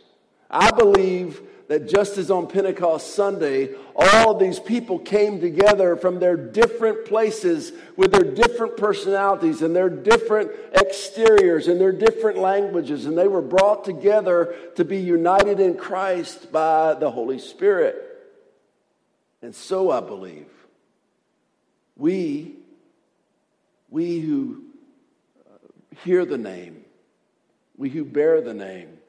I 0.49 0.71
believe 0.71 1.41
that 1.67 1.87
just 1.87 2.17
as 2.17 2.31
on 2.31 2.47
Pentecost 2.47 3.13
Sunday, 3.13 3.73
all 3.93 4.33
these 4.33 4.59
people 4.59 4.99
came 4.99 5.41
together 5.41 5.97
from 5.97 6.19
their 6.19 6.37
different 6.37 7.05
places 7.05 7.73
with 7.97 8.11
their 8.11 8.23
different 8.23 8.77
personalities 8.77 9.61
and 9.61 9.75
their 9.75 9.89
different 9.89 10.51
exteriors 10.73 11.67
and 11.67 11.79
their 11.79 11.91
different 11.91 12.37
languages, 12.37 13.05
and 13.05 13.17
they 13.17 13.27
were 13.27 13.41
brought 13.41 13.83
together 13.83 14.55
to 14.75 14.85
be 14.85 14.97
united 14.97 15.59
in 15.59 15.75
Christ 15.75 16.51
by 16.53 16.93
the 16.93 17.11
Holy 17.11 17.39
Spirit. 17.39 17.95
And 19.41 19.53
so 19.53 19.91
I 19.91 19.99
believe 19.99 20.47
we, 21.97 22.55
we 23.89 24.19
who 24.21 24.63
uh, 25.45 25.57
hear 26.05 26.23
the 26.23 26.37
name, 26.37 26.85
we 27.75 27.89
who 27.89 28.05
bear 28.05 28.39
the 28.39 28.53
name, 28.53 28.99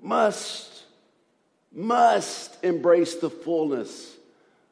must 0.00 0.71
must 1.74 2.62
embrace 2.64 3.16
the 3.16 3.30
fullness 3.30 4.16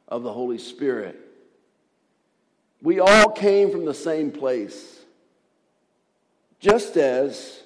of 0.07 0.23
the 0.23 0.33
Holy 0.33 0.57
Spirit. 0.57 1.19
We 2.81 2.99
all 2.99 3.31
came 3.31 3.71
from 3.71 3.85
the 3.85 3.93
same 3.93 4.31
place. 4.31 4.99
Just 6.59 6.97
as 6.97 7.59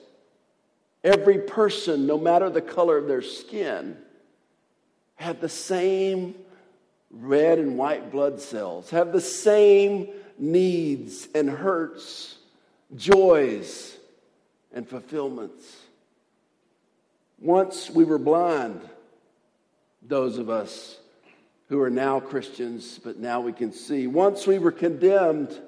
every 1.04 1.39
person, 1.39 2.08
no 2.08 2.18
matter 2.18 2.50
the 2.50 2.62
color 2.62 2.98
of 2.98 3.08
their 3.08 3.22
skin, 3.22 3.98
had 5.15 5.42
the 5.42 5.50
same 5.50 6.36
red 7.10 7.60
and 7.60 7.77
white 7.77 8.12
blood 8.12 8.42
cells, 8.42 8.89
have 8.89 9.12
the 9.12 9.22
same 9.22 10.10
needs 10.38 11.27
and 11.34 11.50
hurts, 11.50 12.38
joys 12.96 13.96
and 14.74 14.88
fulfillments. 14.88 15.77
Once 17.39 17.89
we 17.89 18.04
were 18.04 18.18
blind, 18.18 18.82
those 20.08 20.38
of 20.38 20.50
us 20.50 20.98
who 21.68 21.82
are 21.82 21.90
now 21.90 22.20
Christians, 22.20 23.00
but 23.04 23.18
now 23.18 23.42
we 23.42 23.52
can 23.52 23.72
see. 23.72 24.08
Once 24.08 24.46
we 24.46 24.60
were 24.60 24.72
condemned, 24.72 25.60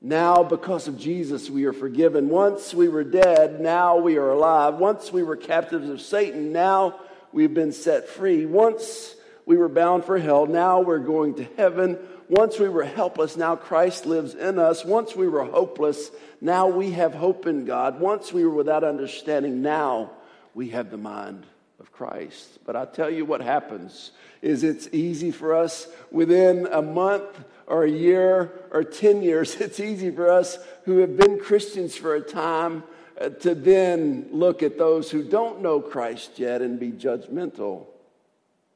now 0.00 0.42
because 0.42 0.88
of 0.88 0.98
Jesus 0.98 1.50
we 1.50 1.66
are 1.66 1.72
forgiven. 1.72 2.28
Once 2.30 2.72
we 2.72 2.88
were 2.88 3.04
dead, 3.04 3.60
now 3.60 3.98
we 3.98 4.16
are 4.16 4.30
alive. 4.30 4.74
Once 4.74 5.12
we 5.12 5.22
were 5.22 5.36
captives 5.36 5.90
of 5.90 6.00
Satan, 6.00 6.52
now 6.52 6.98
we've 7.32 7.52
been 7.52 7.72
set 7.72 8.08
free. 8.08 8.46
Once 8.46 9.14
we 9.44 9.58
were 9.58 9.68
bound 9.68 10.04
for 10.04 10.18
hell, 10.18 10.46
now 10.46 10.80
we're 10.80 10.98
going 10.98 11.34
to 11.34 11.44
heaven. 11.56 11.98
Once 12.28 12.58
we 12.58 12.68
were 12.68 12.84
helpless, 12.84 13.36
now 13.36 13.56
Christ 13.56 14.06
lives 14.06 14.34
in 14.34 14.58
us. 14.58 14.84
Once 14.84 15.14
we 15.14 15.28
were 15.28 15.44
hopeless, 15.44 16.10
now 16.40 16.68
we 16.68 16.92
have 16.92 17.12
hope 17.12 17.46
in 17.46 17.66
God. 17.66 18.00
Once 18.00 18.32
we 18.32 18.44
were 18.44 18.54
without 18.54 18.84
understanding, 18.84 19.60
now 19.60 20.12
we 20.54 20.70
have 20.70 20.90
the 20.90 20.96
mind 20.96 21.44
of 21.80 21.90
Christ. 21.92 22.58
But 22.64 22.76
I 22.76 22.84
tell 22.84 23.10
you 23.10 23.24
what 23.24 23.40
happens 23.40 24.12
is 24.42 24.62
it's 24.62 24.88
easy 24.92 25.30
for 25.30 25.54
us 25.54 25.88
within 26.10 26.68
a 26.70 26.82
month 26.82 27.42
or 27.66 27.84
a 27.84 27.90
year 27.90 28.52
or 28.70 28.84
10 28.84 29.22
years, 29.22 29.54
it's 29.60 29.80
easy 29.80 30.10
for 30.10 30.30
us 30.30 30.58
who 30.84 30.98
have 30.98 31.16
been 31.16 31.38
Christians 31.38 31.96
for 31.96 32.14
a 32.14 32.20
time 32.20 32.84
uh, 33.20 33.30
to 33.30 33.54
then 33.54 34.28
look 34.30 34.62
at 34.62 34.78
those 34.78 35.10
who 35.10 35.22
don't 35.22 35.62
know 35.62 35.80
Christ 35.80 36.38
yet 36.38 36.62
and 36.62 36.78
be 36.78 36.92
judgmental 36.92 37.86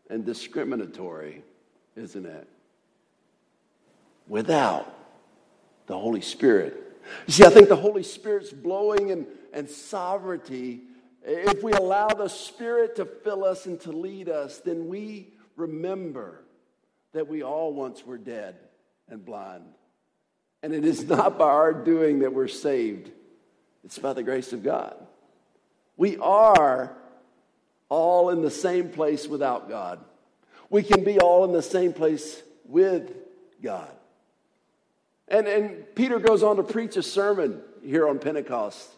and 0.08 0.24
discriminatory, 0.24 1.42
isn't 1.96 2.26
it? 2.26 2.48
Without 4.28 4.92
the 5.86 5.98
Holy 5.98 6.20
Spirit. 6.20 6.80
You 7.26 7.32
see, 7.34 7.44
I 7.44 7.50
think 7.50 7.68
the 7.68 7.76
Holy 7.76 8.02
Spirit's 8.02 8.50
blowing 8.50 9.10
and, 9.10 9.26
and 9.52 9.68
sovereignty 9.68 10.80
if 11.24 11.62
we 11.62 11.72
allow 11.72 12.08
the 12.08 12.28
Spirit 12.28 12.96
to 12.96 13.06
fill 13.06 13.44
us 13.44 13.66
and 13.66 13.80
to 13.80 13.92
lead 13.92 14.28
us, 14.28 14.58
then 14.58 14.88
we 14.88 15.32
remember 15.56 16.42
that 17.12 17.28
we 17.28 17.42
all 17.42 17.72
once 17.72 18.04
were 18.04 18.18
dead 18.18 18.56
and 19.08 19.24
blind. 19.24 19.64
And 20.62 20.74
it 20.74 20.84
is 20.84 21.04
not 21.08 21.38
by 21.38 21.48
our 21.48 21.72
doing 21.72 22.20
that 22.20 22.34
we're 22.34 22.48
saved, 22.48 23.10
it's 23.84 23.98
by 23.98 24.12
the 24.12 24.22
grace 24.22 24.52
of 24.52 24.62
God. 24.62 24.96
We 25.96 26.18
are 26.18 26.96
all 27.88 28.30
in 28.30 28.42
the 28.42 28.50
same 28.50 28.88
place 28.88 29.28
without 29.28 29.68
God. 29.68 30.00
We 30.68 30.82
can 30.82 31.04
be 31.04 31.20
all 31.20 31.44
in 31.44 31.52
the 31.52 31.62
same 31.62 31.92
place 31.92 32.42
with 32.64 33.14
God. 33.62 33.90
And, 35.28 35.46
and 35.46 35.94
Peter 35.94 36.18
goes 36.18 36.42
on 36.42 36.56
to 36.56 36.62
preach 36.62 36.96
a 36.96 37.02
sermon 37.02 37.60
here 37.82 38.08
on 38.08 38.18
Pentecost 38.18 38.90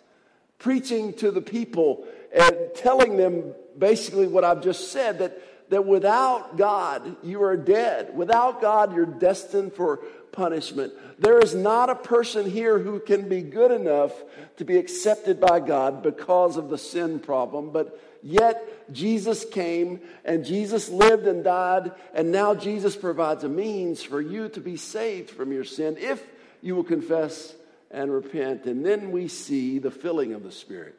preaching 0.59 1.13
to 1.15 1.31
the 1.31 1.43
people 1.43 2.07
and 2.35 2.57
telling 2.75 3.17
them 3.17 3.55
basically 3.79 4.27
what 4.27 4.45
I've 4.45 4.63
just 4.63 4.93
said 4.93 5.19
that, 5.19 5.71
that 5.71 5.87
without 5.87 6.57
God, 6.57 7.17
you 7.23 7.43
are 7.43 7.57
dead. 7.57 8.17
Without 8.17 8.61
God, 8.61 8.95
you're 8.95 9.07
destined 9.07 9.73
for 9.73 9.99
punishment. 10.33 10.93
There 11.19 11.39
is 11.39 11.55
not 11.55 11.91
a 11.91 11.95
person 11.95 12.49
here 12.49 12.79
who 12.79 13.01
can 13.01 13.29
be 13.29 13.41
good 13.41 13.71
enough 13.71 14.13
to 14.59 14.65
be 14.65 14.77
accepted 14.77 15.41
by 15.41 15.61
God 15.61 16.03
because 16.03 16.57
of 16.57 16.69
the 16.69 16.79
sin 16.79 17.21
problem, 17.21 17.71
but 17.71 17.99
yet 18.23 18.93
Jesus 18.93 19.45
came 19.45 20.01
and 20.25 20.45
Jesus 20.45 20.89
lived 20.89 21.27
and 21.27 21.43
died, 21.43 21.93
and 22.15 22.31
now 22.33 22.55
Jesus 22.55 22.97
provides 22.97 23.45
a 23.45 23.49
means 23.49 24.03
for 24.03 24.21
you 24.21 24.49
to 24.51 24.61
be 24.61 24.77
saved 24.77 25.31
from 25.31 25.53
your 25.53 25.65
sin 25.65 25.97
if 25.99 26.23
you 26.61 26.75
will 26.77 26.85
confess 26.85 27.55
and 27.91 28.13
repent. 28.13 28.67
And 28.67 28.85
then 28.85 29.13
we 29.13 29.29
see 29.29 29.79
the 29.79 29.91
filling 29.91 30.35
of 30.35 30.43
the 30.43 30.53
Spirit. 30.53 30.95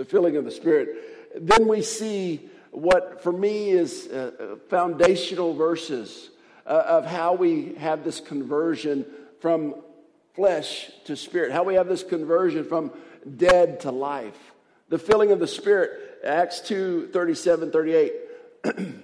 The 0.00 0.06
filling 0.06 0.38
of 0.38 0.46
the 0.46 0.50
Spirit. 0.50 1.36
Then 1.38 1.68
we 1.68 1.82
see 1.82 2.48
what 2.70 3.22
for 3.22 3.30
me 3.30 3.68
is 3.68 4.06
uh, 4.06 4.30
uh, 4.40 4.56
foundational 4.70 5.52
verses 5.52 6.30
uh, 6.64 6.70
of 6.86 7.04
how 7.04 7.34
we 7.34 7.74
have 7.74 8.02
this 8.02 8.18
conversion 8.18 9.04
from 9.40 9.74
flesh 10.32 10.90
to 11.04 11.16
spirit, 11.16 11.52
how 11.52 11.64
we 11.64 11.74
have 11.74 11.86
this 11.86 12.02
conversion 12.02 12.64
from 12.64 12.92
dead 13.36 13.80
to 13.80 13.90
life. 13.90 14.38
The 14.88 14.98
filling 14.98 15.32
of 15.32 15.38
the 15.38 15.46
Spirit, 15.46 15.90
Acts 16.24 16.62
2 16.62 17.10
37, 17.12 17.70
38. 17.70 18.12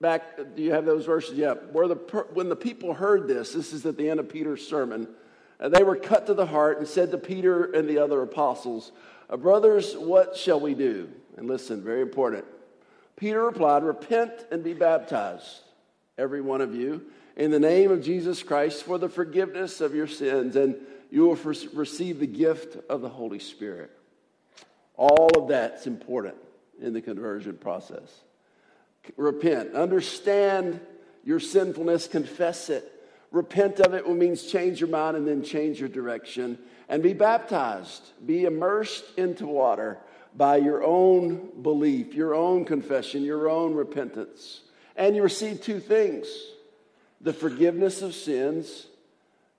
back, 0.00 0.38
do 0.56 0.62
you 0.62 0.72
have 0.72 0.86
those 0.86 1.04
verses? 1.04 1.36
Yeah. 1.36 1.52
Where 1.72 1.86
the, 1.86 1.96
when 2.32 2.48
the 2.48 2.56
people 2.56 2.94
heard 2.94 3.28
this, 3.28 3.52
this 3.52 3.74
is 3.74 3.84
at 3.84 3.98
the 3.98 4.08
end 4.08 4.20
of 4.20 4.30
Peter's 4.30 4.66
sermon, 4.66 5.06
and 5.60 5.72
they 5.72 5.82
were 5.82 5.96
cut 5.96 6.26
to 6.26 6.34
the 6.34 6.46
heart 6.46 6.78
and 6.78 6.88
said 6.88 7.10
to 7.10 7.18
Peter 7.18 7.64
and 7.64 7.88
the 7.88 7.98
other 7.98 8.22
apostles, 8.22 8.92
Uh, 9.28 9.36
Brothers, 9.36 9.94
what 9.94 10.36
shall 10.36 10.58
we 10.58 10.74
do? 10.74 11.08
And 11.36 11.46
listen, 11.46 11.82
very 11.82 12.00
important. 12.00 12.44
Peter 13.16 13.44
replied, 13.44 13.84
Repent 13.84 14.32
and 14.50 14.64
be 14.64 14.72
baptized, 14.72 15.60
every 16.16 16.40
one 16.40 16.62
of 16.62 16.74
you, 16.74 17.02
in 17.36 17.50
the 17.50 17.60
name 17.60 17.90
of 17.90 18.02
Jesus 18.02 18.42
Christ 18.42 18.82
for 18.82 18.98
the 18.98 19.08
forgiveness 19.08 19.80
of 19.80 19.94
your 19.94 20.06
sins, 20.06 20.56
and 20.56 20.76
you 21.10 21.26
will 21.26 21.36
receive 21.74 22.18
the 22.18 22.26
gift 22.26 22.76
of 22.88 23.02
the 23.02 23.08
Holy 23.08 23.38
Spirit. 23.38 23.90
All 24.96 25.28
of 25.36 25.48
that's 25.48 25.86
important 25.86 26.36
in 26.80 26.92
the 26.92 27.00
conversion 27.00 27.56
process. 27.56 28.20
Repent, 29.16 29.74
understand 29.74 30.80
your 31.24 31.40
sinfulness, 31.40 32.06
confess 32.06 32.70
it. 32.70 32.99
Repent 33.30 33.78
of 33.80 33.94
it 33.94 34.08
means 34.08 34.44
change 34.44 34.80
your 34.80 34.88
mind 34.88 35.16
and 35.16 35.26
then 35.26 35.42
change 35.42 35.78
your 35.78 35.88
direction. 35.88 36.58
And 36.88 37.02
be 37.02 37.12
baptized, 37.12 38.02
be 38.26 38.44
immersed 38.44 39.04
into 39.16 39.46
water 39.46 39.98
by 40.36 40.56
your 40.56 40.82
own 40.82 41.62
belief, 41.62 42.14
your 42.14 42.34
own 42.34 42.64
confession, 42.64 43.22
your 43.22 43.48
own 43.48 43.74
repentance. 43.74 44.62
And 44.96 45.14
you 45.14 45.22
receive 45.22 45.62
two 45.62 45.80
things 45.80 46.26
the 47.20 47.32
forgiveness 47.32 48.02
of 48.02 48.14
sins. 48.14 48.86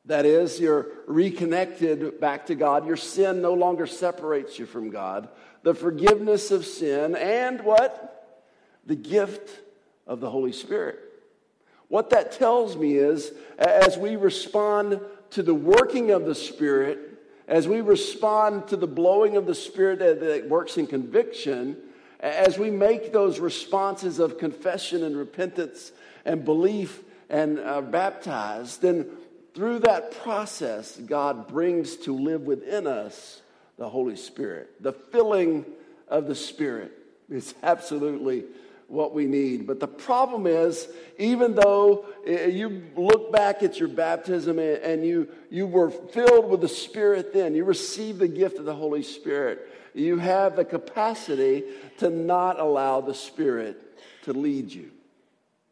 That 0.06 0.26
is, 0.26 0.60
you're 0.60 0.88
reconnected 1.06 2.20
back 2.20 2.48
to 2.48 2.56
God. 2.56 2.88
Your 2.88 2.98
sin 2.98 3.42
no 3.42 3.54
longer 3.54 3.86
separates 3.86 4.58
you 4.58 4.66
from 4.66 4.90
God. 4.90 5.30
The 5.62 5.76
forgiveness 5.76 6.50
of 6.50 6.66
sin 6.66 7.16
and 7.16 7.62
what? 7.62 8.42
The 8.88 8.96
gift 8.96 9.48
of 10.08 10.20
the 10.20 10.30
Holy 10.30 10.54
Spirit. 10.54 11.11
What 11.92 12.12
that 12.12 12.32
tells 12.32 12.78
me 12.78 12.96
is 12.96 13.34
as 13.58 13.98
we 13.98 14.16
respond 14.16 15.02
to 15.32 15.44
the 15.44 15.54
working 15.54 16.12
of 16.12 16.24
the 16.24 16.34
Spirit, 16.34 16.98
as 17.50 17.68
we 17.68 17.82
respond 17.82 18.70
to 18.70 18.78
the 18.78 18.88
blowing 18.88 19.36
of 19.36 19.46
the 19.46 19.54
Spirit 19.54 20.00
that, 20.00 20.48
works 20.48 20.78
in 20.78 20.88
conviction, 20.88 21.76
as 22.22 22.58
we 22.58 22.72
make 22.72 23.12
those 23.12 23.42
responses 23.42 24.20
of 24.20 24.38
confession 24.38 25.04
and 25.04 25.18
repentance 25.18 25.92
and 26.24 26.46
belief 26.46 27.04
and 27.30 27.60
are 27.60 27.82
baptized, 27.82 28.82
then 28.82 29.06
through 29.54 29.80
that 29.80 30.14
process, 30.24 30.96
God 30.96 31.50
brings 31.50 31.98
to 31.98 32.16
live 32.16 32.44
within 32.44 32.88
us 32.88 33.42
the 33.78 33.90
Holy 33.90 34.16
Spirit. 34.16 34.82
The 34.82 34.94
filling 34.94 35.66
of 36.08 36.28
the 36.28 36.36
Spirit 36.36 36.94
is 37.30 37.54
absolutely 37.64 38.46
what 38.92 39.14
we 39.14 39.26
need. 39.26 39.66
But 39.66 39.80
the 39.80 39.88
problem 39.88 40.46
is, 40.46 40.88
even 41.18 41.56
though 41.56 42.06
eh, 42.28 42.48
you 42.48 42.84
look 42.96 43.32
back 43.32 43.64
at 43.64 43.80
your 43.80 43.90
baptism 43.90 44.60
and 44.60 45.06
you, 45.06 45.30
you 45.50 45.66
were 45.66 45.90
filled 45.90 46.50
with 46.50 46.62
the 46.62 46.70
Spirit 46.70 47.34
then, 47.34 47.56
you 47.56 47.64
received 47.64 48.20
the 48.20 48.28
gift 48.28 48.60
of 48.60 48.66
the 48.66 48.76
Holy 48.76 49.04
Spirit, 49.04 49.68
you 49.94 50.18
have 50.18 50.56
the 50.56 50.66
capacity 50.66 51.64
to 51.98 52.10
not 52.10 52.60
allow 52.60 53.02
the 53.02 53.16
Spirit 53.16 53.82
to 54.24 54.34
lead 54.34 54.72
you 54.72 54.92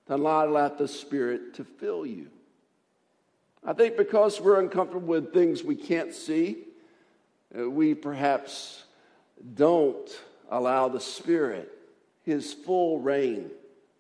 to 0.09 0.17
not 0.17 0.47
allow 0.47 0.67
the 0.69 0.87
Spirit 0.87 1.53
to 1.53 1.63
fill 1.63 2.03
you. 2.03 2.27
I 3.63 3.73
think 3.73 3.95
because 3.95 4.41
we're 4.41 4.59
uncomfortable 4.59 5.07
with 5.07 5.33
things 5.33 5.63
we 5.63 5.75
can't 5.75 6.13
see, 6.13 6.63
uh, 7.57 7.69
we 7.69 7.93
perhaps 7.93 8.83
don't 9.53 10.09
allow 10.49 10.87
the 10.87 10.99
Spirit 10.99 11.71
his 12.29 12.53
full 12.53 12.99
reign 12.99 13.49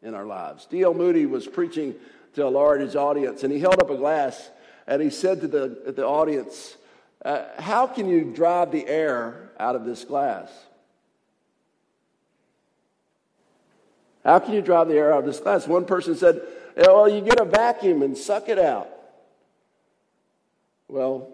in 0.01 0.13
our 0.13 0.25
lives. 0.25 0.65
D.L. 0.67 0.93
Moody 0.93 1.25
was 1.25 1.47
preaching 1.47 1.95
to 2.35 2.45
a 2.45 2.49
large 2.49 2.95
audience, 2.95 3.43
and 3.43 3.51
he 3.51 3.59
held 3.59 3.81
up 3.81 3.89
a 3.89 3.97
glass 3.97 4.49
and 4.89 5.03
he 5.03 5.11
said 5.11 5.41
to 5.41 5.47
the, 5.47 5.93
the 5.95 6.05
audience, 6.05 6.75
uh, 7.23 7.43
How 7.59 7.85
can 7.85 8.09
you 8.09 8.23
drive 8.23 8.71
the 8.71 8.87
air 8.87 9.51
out 9.59 9.75
of 9.75 9.85
this 9.85 10.03
glass? 10.03 10.49
How 14.25 14.39
can 14.39 14.53
you 14.53 14.61
drive 14.61 14.87
the 14.87 14.95
air 14.95 15.13
out 15.13 15.19
of 15.19 15.25
this 15.25 15.39
glass? 15.39 15.67
One 15.67 15.85
person 15.85 16.15
said, 16.15 16.41
Well, 16.75 17.07
you 17.07 17.21
get 17.21 17.39
a 17.39 17.45
vacuum 17.45 18.01
and 18.01 18.17
suck 18.17 18.49
it 18.49 18.57
out. 18.57 18.89
Well, 20.87 21.29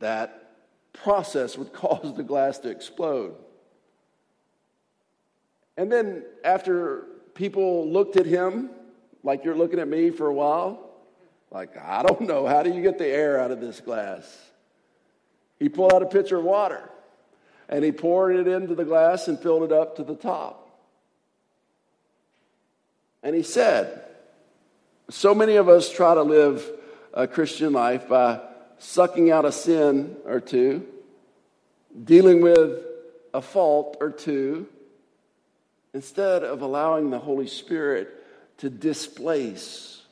that 0.00 0.50
process 0.92 1.56
would 1.56 1.72
cause 1.72 2.16
the 2.16 2.24
glass 2.24 2.58
to 2.58 2.68
explode. 2.68 3.36
And 5.76 5.90
then, 5.90 6.24
after 6.44 7.06
people 7.34 7.90
looked 7.90 8.16
at 8.16 8.26
him, 8.26 8.70
like 9.22 9.44
you're 9.44 9.56
looking 9.56 9.78
at 9.78 9.88
me 9.88 10.10
for 10.10 10.26
a 10.26 10.34
while, 10.34 10.90
like, 11.50 11.76
I 11.76 12.02
don't 12.02 12.22
know, 12.22 12.46
how 12.46 12.62
do 12.62 12.72
you 12.72 12.82
get 12.82 12.98
the 12.98 13.06
air 13.06 13.40
out 13.40 13.50
of 13.50 13.60
this 13.60 13.80
glass? 13.80 14.24
He 15.58 15.68
pulled 15.68 15.92
out 15.92 16.02
a 16.02 16.06
pitcher 16.06 16.38
of 16.38 16.44
water 16.44 16.90
and 17.68 17.84
he 17.84 17.92
poured 17.92 18.36
it 18.36 18.48
into 18.48 18.74
the 18.74 18.84
glass 18.84 19.28
and 19.28 19.38
filled 19.38 19.62
it 19.62 19.72
up 19.72 19.96
to 19.96 20.04
the 20.04 20.14
top. 20.14 20.58
And 23.22 23.36
he 23.36 23.42
said, 23.42 24.02
So 25.10 25.34
many 25.34 25.56
of 25.56 25.68
us 25.68 25.90
try 25.90 26.14
to 26.14 26.22
live 26.22 26.68
a 27.14 27.28
Christian 27.28 27.72
life 27.72 28.08
by 28.08 28.40
sucking 28.78 29.30
out 29.30 29.44
a 29.44 29.52
sin 29.52 30.16
or 30.24 30.40
two, 30.40 30.86
dealing 32.02 32.40
with 32.40 32.82
a 33.32 33.40
fault 33.40 33.96
or 34.00 34.10
two, 34.10 34.66
instead 35.94 36.42
of 36.42 36.62
allowing 36.62 37.10
the 37.10 37.18
Holy 37.18 37.46
Spirit 37.46 38.08
to 38.58 38.70
displace 38.70 40.02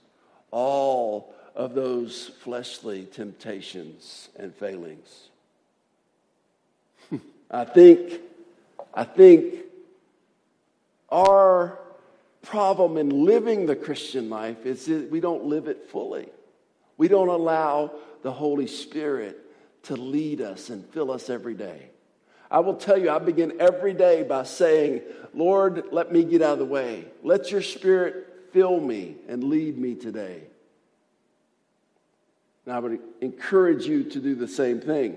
all 0.50 1.34
of 1.54 1.74
those 1.74 2.28
fleshly 2.40 3.06
temptations 3.06 4.28
and 4.36 4.54
failings. 4.54 5.28
I 7.50 7.64
think, 7.64 8.20
I 8.94 9.04
think 9.04 9.54
our 11.10 11.78
problem 12.42 12.96
in 12.96 13.24
living 13.24 13.66
the 13.66 13.76
Christian 13.76 14.30
life 14.30 14.64
is 14.64 14.86
that 14.86 15.10
we 15.10 15.20
don't 15.20 15.44
live 15.44 15.66
it 15.66 15.88
fully. 15.90 16.28
We 16.96 17.08
don't 17.08 17.28
allow 17.28 17.92
the 18.22 18.32
Holy 18.32 18.66
Spirit 18.66 19.38
to 19.84 19.96
lead 19.96 20.40
us 20.40 20.70
and 20.70 20.84
fill 20.86 21.10
us 21.10 21.30
every 21.30 21.54
day. 21.54 21.90
I 22.50 22.60
will 22.60 22.74
tell 22.74 22.98
you, 22.98 23.10
I 23.10 23.18
begin 23.18 23.54
every 23.60 23.94
day 23.94 24.24
by 24.24 24.42
saying, 24.42 25.02
Lord, 25.32 25.84
let 25.92 26.12
me 26.12 26.24
get 26.24 26.42
out 26.42 26.54
of 26.54 26.58
the 26.58 26.64
way. 26.64 27.04
Let 27.22 27.52
your 27.52 27.62
Spirit 27.62 28.26
fill 28.52 28.80
me 28.80 29.16
and 29.28 29.44
lead 29.44 29.78
me 29.78 29.94
today. 29.94 30.42
And 32.66 32.74
I 32.74 32.78
would 32.80 32.98
encourage 33.20 33.86
you 33.86 34.04
to 34.04 34.20
do 34.20 34.34
the 34.34 34.48
same 34.48 34.80
thing. 34.80 35.16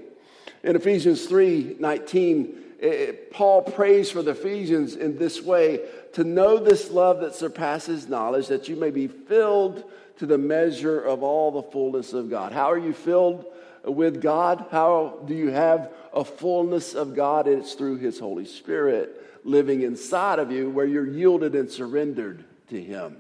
In 0.64 0.76
Ephesians 0.76 1.26
3 1.26 1.78
19, 1.80 2.58
eh, 2.82 2.88
eh, 2.88 3.12
Paul 3.32 3.64
prays 3.64 4.12
for 4.12 4.22
the 4.22 4.32
Ephesians 4.32 4.96
in 4.96 5.18
this 5.18 5.42
way 5.42 5.82
to 6.14 6.24
know 6.24 6.58
this 6.58 6.92
love 6.92 7.20
that 7.22 7.34
surpasses 7.34 8.08
knowledge, 8.08 8.48
that 8.48 8.70
you 8.70 8.76
may 8.76 8.92
be 8.92 9.08
filled 9.08 9.84
to 10.18 10.28
the 10.28 10.38
measure 10.38 11.02
of 11.02 11.24
all 11.24 11.52
the 11.52 11.64
fullness 11.64 12.14
of 12.14 12.30
God. 12.30 12.54
How 12.54 12.72
are 12.72 12.78
you 12.78 12.94
filled 12.94 13.46
with 13.84 14.22
God? 14.22 14.66
How 14.72 15.20
do 15.26 15.34
you 15.34 15.52
have 15.52 15.92
a 16.14 16.24
fullness 16.24 16.94
of 16.94 17.16
God? 17.16 17.48
It's 17.48 17.74
through 17.74 17.98
His 17.98 18.20
Holy 18.20 18.46
Spirit 18.46 19.20
living 19.44 19.82
inside 19.82 20.40
of 20.40 20.52
you 20.52 20.70
where 20.70 20.86
you're 20.86 21.08
yielded 21.08 21.56
and 21.56 21.70
surrendered 21.70 22.46
to 22.70 22.82
Him. 22.82 23.18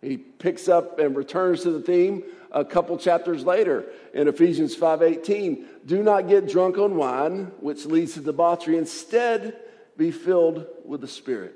He 0.00 0.16
picks 0.16 0.68
up 0.68 0.98
and 0.98 1.16
returns 1.16 1.62
to 1.62 1.70
the 1.70 1.80
theme 1.80 2.24
a 2.50 2.64
couple 2.64 2.96
chapters 2.98 3.44
later 3.44 3.84
in 4.12 4.28
Ephesians 4.28 4.76
5:18. 4.76 5.66
Do 5.84 6.02
not 6.02 6.28
get 6.28 6.48
drunk 6.48 6.78
on 6.78 6.96
wine, 6.96 7.52
which 7.60 7.86
leads 7.86 8.14
to 8.14 8.20
debauchery. 8.20 8.76
Instead, 8.76 9.56
be 9.96 10.10
filled 10.10 10.66
with 10.84 11.00
the 11.00 11.08
Spirit. 11.08 11.54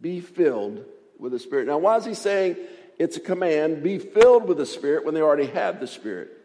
Be 0.00 0.20
filled 0.20 0.84
with 1.18 1.32
the 1.32 1.38
Spirit. 1.38 1.66
Now, 1.66 1.78
why 1.78 1.96
is 1.96 2.04
he 2.04 2.14
saying 2.14 2.56
it's 2.98 3.16
a 3.16 3.20
command, 3.20 3.82
be 3.82 3.98
filled 3.98 4.46
with 4.46 4.58
the 4.58 4.66
Spirit, 4.66 5.04
when 5.04 5.14
they 5.14 5.22
already 5.22 5.46
have 5.46 5.80
the 5.80 5.86
Spirit? 5.86 6.35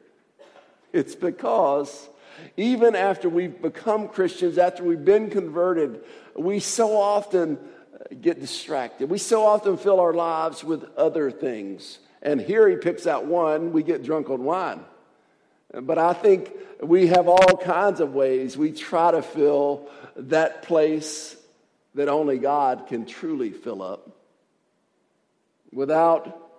It's 0.93 1.15
because 1.15 2.09
even 2.57 2.95
after 2.95 3.29
we've 3.29 3.61
become 3.61 4.07
Christians, 4.07 4.57
after 4.57 4.83
we've 4.83 5.03
been 5.03 5.29
converted, 5.29 6.03
we 6.35 6.59
so 6.59 6.97
often 6.97 7.57
get 8.19 8.39
distracted. 8.39 9.09
We 9.09 9.17
so 9.17 9.45
often 9.45 9.77
fill 9.77 9.99
our 9.99 10.13
lives 10.13 10.63
with 10.63 10.85
other 10.97 11.31
things. 11.31 11.99
And 12.21 12.41
here 12.41 12.67
he 12.67 12.75
picks 12.75 13.07
out 13.07 13.25
one 13.25 13.71
we 13.71 13.83
get 13.83 14.03
drunk 14.03 14.29
on 14.29 14.43
wine. 14.43 14.81
But 15.73 15.97
I 15.97 16.13
think 16.13 16.51
we 16.81 17.07
have 17.07 17.27
all 17.27 17.57
kinds 17.57 17.99
of 17.99 18.13
ways 18.13 18.57
we 18.57 18.71
try 18.71 19.11
to 19.11 19.21
fill 19.21 19.87
that 20.15 20.63
place 20.63 21.37
that 21.95 22.09
only 22.09 22.37
God 22.37 22.87
can 22.87 23.05
truly 23.05 23.51
fill 23.51 23.81
up. 23.81 24.09
Without 25.71 26.51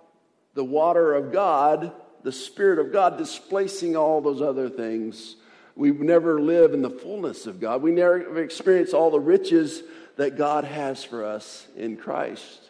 the 0.55 0.63
water 0.63 1.13
of 1.13 1.31
God, 1.31 1.91
the 2.23 2.31
Spirit 2.31 2.79
of 2.79 2.91
God 2.91 3.17
displacing 3.17 3.95
all 3.95 4.21
those 4.21 4.41
other 4.41 4.69
things, 4.69 5.35
we 5.75 5.91
never 5.91 6.41
live 6.41 6.73
in 6.73 6.81
the 6.81 6.89
fullness 6.89 7.45
of 7.45 7.59
God. 7.59 7.81
We 7.81 7.91
never 7.91 8.41
experience 8.41 8.93
all 8.93 9.11
the 9.11 9.19
riches 9.19 9.83
that 10.15 10.37
God 10.37 10.63
has 10.63 11.03
for 11.03 11.25
us 11.25 11.67
in 11.75 11.97
Christ. 11.97 12.69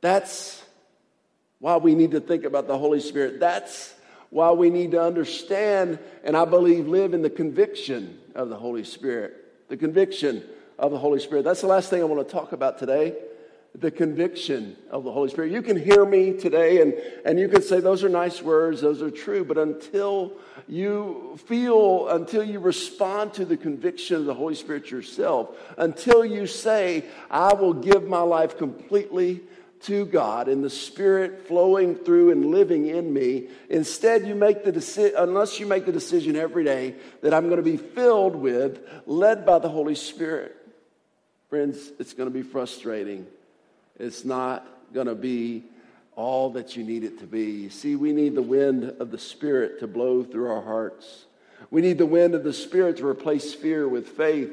That's 0.00 0.62
why 1.58 1.76
we 1.76 1.94
need 1.94 2.10
to 2.12 2.20
think 2.20 2.44
about 2.44 2.66
the 2.66 2.76
Holy 2.76 3.00
Spirit. 3.00 3.38
That's 3.38 3.94
why 4.30 4.50
we 4.50 4.70
need 4.70 4.92
to 4.92 5.02
understand 5.02 5.98
and 6.24 6.36
I 6.36 6.44
believe 6.44 6.88
live 6.88 7.14
in 7.14 7.22
the 7.22 7.30
conviction 7.30 8.18
of 8.34 8.48
the 8.48 8.56
Holy 8.56 8.84
Spirit. 8.84 9.68
The 9.68 9.76
conviction 9.76 10.42
of 10.78 10.90
the 10.90 10.98
Holy 10.98 11.20
Spirit. 11.20 11.44
That's 11.44 11.60
the 11.60 11.66
last 11.66 11.90
thing 11.90 12.00
I 12.00 12.04
want 12.04 12.26
to 12.26 12.32
talk 12.32 12.52
about 12.52 12.78
today 12.78 13.14
the 13.74 13.90
conviction 13.90 14.76
of 14.90 15.02
the 15.02 15.10
Holy 15.10 15.30
Spirit. 15.30 15.50
You 15.50 15.62
can 15.62 15.78
hear 15.78 16.04
me 16.04 16.34
today 16.34 16.82
and, 16.82 16.94
and 17.24 17.38
you 17.38 17.48
can 17.48 17.62
say, 17.62 17.80
those 17.80 18.04
are 18.04 18.08
nice 18.08 18.42
words, 18.42 18.82
those 18.82 19.00
are 19.00 19.10
true, 19.10 19.44
but 19.44 19.56
until 19.56 20.32
you 20.68 21.38
feel, 21.46 22.08
until 22.08 22.44
you 22.44 22.60
respond 22.60 23.32
to 23.34 23.46
the 23.46 23.56
conviction 23.56 24.16
of 24.16 24.26
the 24.26 24.34
Holy 24.34 24.54
Spirit 24.54 24.90
yourself, 24.90 25.56
until 25.78 26.24
you 26.24 26.46
say, 26.46 27.04
I 27.30 27.54
will 27.54 27.72
give 27.72 28.06
my 28.06 28.20
life 28.20 28.58
completely 28.58 29.40
to 29.84 30.04
God 30.04 30.48
and 30.48 30.62
the 30.62 30.70
Spirit 30.70 31.48
flowing 31.48 31.96
through 31.96 32.30
and 32.30 32.50
living 32.50 32.86
in 32.86 33.12
me. 33.12 33.48
Instead, 33.70 34.26
you 34.26 34.34
make 34.34 34.64
the 34.64 34.70
decision, 34.70 35.14
unless 35.16 35.58
you 35.58 35.66
make 35.66 35.86
the 35.86 35.92
decision 35.92 36.36
every 36.36 36.62
day 36.62 36.94
that 37.22 37.32
I'm 37.32 37.46
going 37.46 37.56
to 37.56 37.62
be 37.62 37.78
filled 37.78 38.36
with, 38.36 38.86
led 39.06 39.46
by 39.46 39.58
the 39.58 39.70
Holy 39.70 39.94
Spirit. 39.94 40.56
Friends, 41.48 41.90
it's 41.98 42.12
going 42.12 42.28
to 42.28 42.32
be 42.32 42.42
frustrating 42.42 43.26
it's 44.02 44.24
not 44.24 44.66
going 44.92 45.06
to 45.06 45.14
be 45.14 45.62
all 46.16 46.50
that 46.50 46.76
you 46.76 46.82
need 46.82 47.04
it 47.04 47.20
to 47.20 47.26
be. 47.26 47.68
See, 47.68 47.94
we 47.94 48.12
need 48.12 48.34
the 48.34 48.42
wind 48.42 48.96
of 48.98 49.12
the 49.12 49.18
Spirit 49.18 49.78
to 49.80 49.86
blow 49.86 50.24
through 50.24 50.50
our 50.50 50.60
hearts. 50.60 51.26
We 51.70 51.80
need 51.82 51.98
the 51.98 52.06
wind 52.06 52.34
of 52.34 52.42
the 52.42 52.52
Spirit 52.52 52.96
to 52.98 53.06
replace 53.06 53.54
fear 53.54 53.88
with 53.88 54.08
faith. 54.08 54.52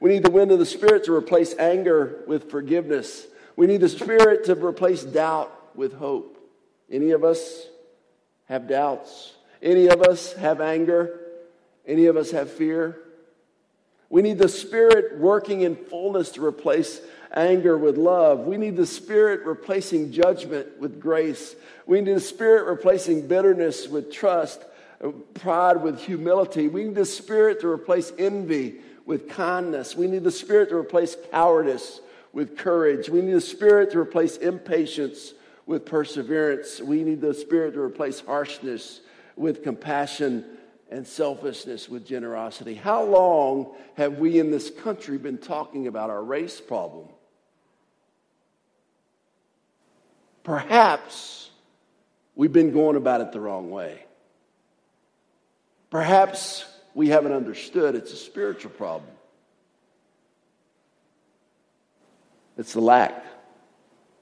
We 0.00 0.10
need 0.10 0.22
the 0.22 0.30
wind 0.30 0.52
of 0.52 0.58
the 0.58 0.66
Spirit 0.66 1.04
to 1.04 1.14
replace 1.14 1.54
anger 1.58 2.22
with 2.26 2.50
forgiveness. 2.50 3.26
We 3.56 3.66
need 3.66 3.80
the 3.80 3.88
Spirit 3.88 4.44
to 4.44 4.54
replace 4.54 5.02
doubt 5.02 5.50
with 5.74 5.94
hope. 5.94 6.36
Any 6.90 7.12
of 7.12 7.24
us 7.24 7.66
have 8.46 8.68
doubts? 8.68 9.32
Any 9.62 9.86
of 9.88 10.02
us 10.02 10.34
have 10.34 10.60
anger? 10.60 11.20
Any 11.86 12.06
of 12.06 12.18
us 12.18 12.30
have 12.32 12.50
fear? 12.50 12.98
We 14.10 14.22
need 14.22 14.38
the 14.38 14.48
Spirit 14.48 15.18
working 15.18 15.60
in 15.60 15.76
fullness 15.76 16.32
to 16.32 16.44
replace 16.44 17.00
anger 17.32 17.78
with 17.78 17.96
love. 17.96 18.40
We 18.40 18.56
need 18.56 18.76
the 18.76 18.86
Spirit 18.86 19.46
replacing 19.46 20.10
judgment 20.10 20.80
with 20.80 21.00
grace. 21.00 21.54
We 21.86 22.00
need 22.00 22.16
the 22.16 22.20
Spirit 22.20 22.66
replacing 22.66 23.28
bitterness 23.28 23.86
with 23.86 24.12
trust, 24.12 24.64
pride 25.34 25.80
with 25.80 26.00
humility. 26.00 26.66
We 26.66 26.84
need 26.84 26.96
the 26.96 27.04
Spirit 27.04 27.60
to 27.60 27.68
replace 27.68 28.12
envy 28.18 28.80
with 29.06 29.28
kindness. 29.28 29.94
We 29.96 30.08
need 30.08 30.24
the 30.24 30.32
Spirit 30.32 30.70
to 30.70 30.76
replace 30.76 31.16
cowardice 31.30 32.00
with 32.32 32.58
courage. 32.58 33.08
We 33.08 33.22
need 33.22 33.34
the 33.34 33.40
Spirit 33.40 33.92
to 33.92 34.00
replace 34.00 34.36
impatience 34.38 35.34
with 35.66 35.86
perseverance. 35.86 36.80
We 36.80 37.04
need 37.04 37.20
the 37.20 37.34
Spirit 37.34 37.74
to 37.74 37.80
replace 37.80 38.18
harshness 38.18 39.02
with 39.36 39.62
compassion 39.62 40.44
and 40.90 41.06
selfishness 41.06 41.88
with 41.88 42.04
generosity. 42.04 42.74
How 42.74 43.04
long 43.04 43.74
have 43.94 44.18
we 44.18 44.38
in 44.38 44.50
this 44.50 44.70
country 44.70 45.18
been 45.18 45.38
talking 45.38 45.86
about 45.86 46.10
our 46.10 46.22
race 46.22 46.60
problem? 46.60 47.08
Perhaps 50.42 51.50
we've 52.34 52.52
been 52.52 52.72
going 52.72 52.96
about 52.96 53.20
it 53.20 53.30
the 53.30 53.40
wrong 53.40 53.70
way. 53.70 54.04
Perhaps 55.90 56.64
we 56.94 57.08
haven't 57.08 57.32
understood 57.32 57.94
it's 57.94 58.12
a 58.12 58.16
spiritual 58.16 58.72
problem. 58.72 59.10
It's 62.58 62.72
the 62.72 62.80
lack 62.80 63.24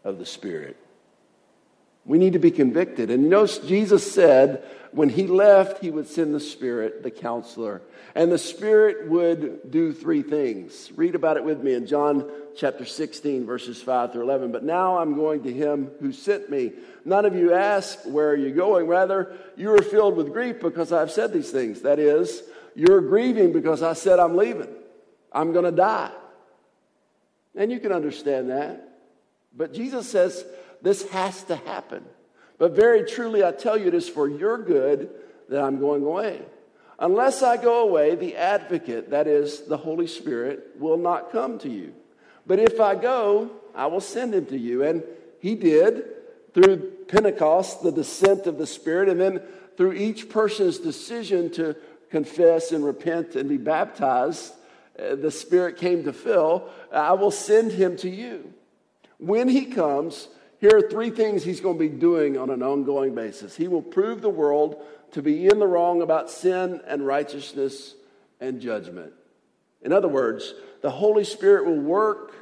of 0.05 0.19
the 0.19 0.27
Spirit. 0.27 0.77
We 2.05 2.19
need 2.19 2.35
to 2.35 2.39
be 2.39 2.51
convicted. 2.51 3.11
And 3.11 3.25
you 3.25 3.29
know, 3.29 3.47
Jesus 3.47 4.11
said 4.11 4.65
when 4.93 5.09
he 5.09 5.27
left, 5.27 5.83
he 5.83 5.91
would 5.91 6.09
send 6.09 6.35
the 6.35 6.41
Spirit, 6.41 7.03
the 7.03 7.11
counselor. 7.11 7.83
And 8.15 8.33
the 8.33 8.39
Spirit 8.39 9.09
would 9.09 9.71
do 9.71 9.93
three 9.93 10.23
things. 10.23 10.91
Read 10.97 11.15
about 11.15 11.37
it 11.37 11.45
with 11.45 11.63
me 11.63 11.75
in 11.75 11.87
John 11.87 12.31
chapter 12.57 12.85
16, 12.85 13.47
verses 13.47 13.83
5 13.83 14.13
through 14.13 14.23
11. 14.23 14.53
But 14.53 14.65
now 14.65 14.99
I'm 14.99 15.15
going 15.15 15.43
to 15.45 15.53
him 15.53 15.91
who 16.01 16.13
sent 16.13 16.51
me. 16.51 16.73
None 17.05 17.25
of 17.25 17.35
you 17.35 17.53
ask, 17.55 17.99
Where 18.05 18.31
are 18.31 18.37
you 18.37 18.51
going? 18.51 18.87
Rather, 18.87 19.37
you 19.57 19.73
are 19.73 19.83
filled 19.83 20.17
with 20.17 20.33
grief 20.33 20.61
because 20.61 20.93
I've 20.93 21.11
said 21.11 21.33
these 21.33 21.51
things. 21.51 21.83
That 21.83 21.99
is, 21.99 22.43
you're 22.75 23.01
grieving 23.01 23.53
because 23.53 23.83
I 23.83 23.93
said 23.93 24.19
I'm 24.19 24.37
leaving. 24.37 24.69
I'm 25.33 25.53
going 25.53 25.65
to 25.65 25.73
die. 25.73 26.13
And 27.55 27.71
you 27.71 27.81
can 27.81 27.93
understand 27.93 28.51
that. 28.51 29.01
But 29.55 29.75
Jesus 29.75 30.09
says 30.09 30.45
this 30.81 31.09
has 31.11 31.43
to 31.45 31.57
happen. 31.57 32.05
But 32.59 32.73
very 32.73 33.05
truly, 33.05 33.45
I 33.45 33.53
tell 33.53 33.79
you, 33.79 33.87
it 33.87 33.95
is 33.95 34.09
for 34.09 34.29
your 34.29 34.59
good 34.59 35.11
that 35.49 35.63
I'm 35.63 35.79
going 35.79 36.03
away. 36.03 36.43
Unless 36.99 37.43
I 37.43 37.57
go 37.57 37.89
away, 37.89 38.17
the 38.17 38.37
advocate, 38.37 39.11
that 39.11 39.29
is 39.29 39.63
the 39.63 39.77
Holy 39.77 40.09
Spirit, 40.09 40.73
will 40.79 40.97
not 40.97 41.31
come 41.31 41.59
to 41.61 41.69
you. 41.69 41.95
But 42.47 42.59
if 42.59 42.81
I 42.81 42.97
go, 42.97 43.51
I 43.75 43.87
will 43.87 44.01
send 44.01 44.35
him 44.35 44.47
to 44.47 44.59
you. 44.59 44.83
And 44.83 45.05
he 45.39 45.55
did 45.55 46.05
through 46.55 46.91
Pentecost, 47.07 47.83
the 47.83 47.93
descent 47.93 48.49
of 48.49 48.59
the 48.59 48.67
Spirit, 48.67 49.09
and 49.09 49.21
then 49.21 49.41
through 49.77 49.93
each 49.93 50.29
person's 50.29 50.79
decision 50.79 51.53
to 51.53 51.77
confess 52.11 52.73
and 52.73 52.85
repent 52.85 53.37
and 53.37 53.49
be 53.49 53.59
baptized, 53.59 54.53
uh, 54.99 55.15
the 55.15 55.31
Spirit 55.31 55.77
came 55.77 56.03
to 56.03 56.13
fill. 56.13 56.69
I 56.93 57.13
will 57.13 57.31
send 57.31 57.71
him 57.71 57.97
to 57.99 58.11
you. 58.11 58.53
When 59.19 59.49
he 59.49 59.67
comes, 59.67 60.29
here 60.61 60.77
are 60.77 60.91
three 60.91 61.11
things 61.11 61.45
he's 61.45 61.61
going 61.61 61.79
to 61.79 61.89
be 61.89 61.89
doing 61.89 62.37
on 62.37 62.51
an 62.51 62.63
ongoing 62.63 63.15
basis. 63.15 63.57
He 63.57 63.69
will 63.69 63.83
prove 63.83 64.21
the 64.21 64.29
world 64.29 64.83
to 65.13 65.23
be 65.23 65.47
in 65.47 65.59
the 65.59 65.67
wrong 65.67 66.03
about 66.03 66.31
sin 66.31 66.81
and 66.87 67.07
righteousness 67.07 67.95
and 68.41 68.61
judgment. 68.61 69.13
In 69.83 69.93
other 69.93 70.09
words, 70.09 70.55
the 70.83 70.91
Holy 70.91 71.25
Spirit 71.25 71.67
will 71.67 71.81
work 71.81 72.33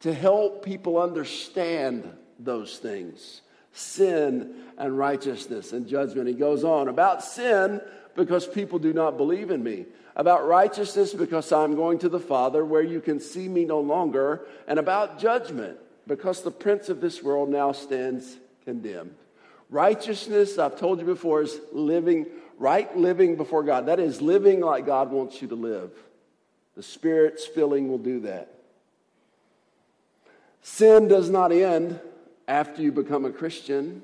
to 0.00 0.14
help 0.14 0.64
people 0.64 1.00
understand 1.00 2.10
those 2.38 2.78
things 2.78 3.42
sin 3.72 4.54
and 4.76 4.98
righteousness 4.98 5.72
and 5.72 5.86
judgment. 5.86 6.26
He 6.26 6.34
goes 6.34 6.64
on 6.64 6.88
about 6.88 7.22
sin 7.22 7.80
because 8.16 8.44
people 8.44 8.80
do 8.80 8.92
not 8.92 9.16
believe 9.16 9.52
in 9.52 9.62
me, 9.62 9.86
about 10.16 10.48
righteousness 10.48 11.14
because 11.14 11.52
I'm 11.52 11.76
going 11.76 11.98
to 12.00 12.08
the 12.08 12.18
Father 12.18 12.64
where 12.64 12.82
you 12.82 13.00
can 13.00 13.20
see 13.20 13.48
me 13.48 13.64
no 13.64 13.78
longer, 13.78 14.46
and 14.66 14.80
about 14.80 15.20
judgment 15.20 15.78
because 16.08 16.42
the 16.42 16.50
prince 16.50 16.88
of 16.88 17.00
this 17.00 17.22
world 17.22 17.50
now 17.50 17.70
stands 17.72 18.38
condemned. 18.64 19.14
Righteousness, 19.70 20.58
I've 20.58 20.78
told 20.78 20.98
you 20.98 21.04
before, 21.04 21.42
is 21.42 21.60
living, 21.72 22.26
right 22.58 22.94
living 22.96 23.36
before 23.36 23.62
God. 23.62 23.86
That 23.86 24.00
is 24.00 24.22
living 24.22 24.60
like 24.60 24.86
God 24.86 25.10
wants 25.12 25.40
you 25.42 25.48
to 25.48 25.54
live. 25.54 25.90
The 26.74 26.82
Spirit's 26.82 27.46
filling 27.46 27.88
will 27.88 27.98
do 27.98 28.20
that. 28.20 28.48
Sin 30.62 31.08
does 31.08 31.28
not 31.28 31.52
end 31.52 32.00
after 32.46 32.82
you 32.82 32.90
become 32.90 33.24
a 33.24 33.30
Christian. 33.30 34.02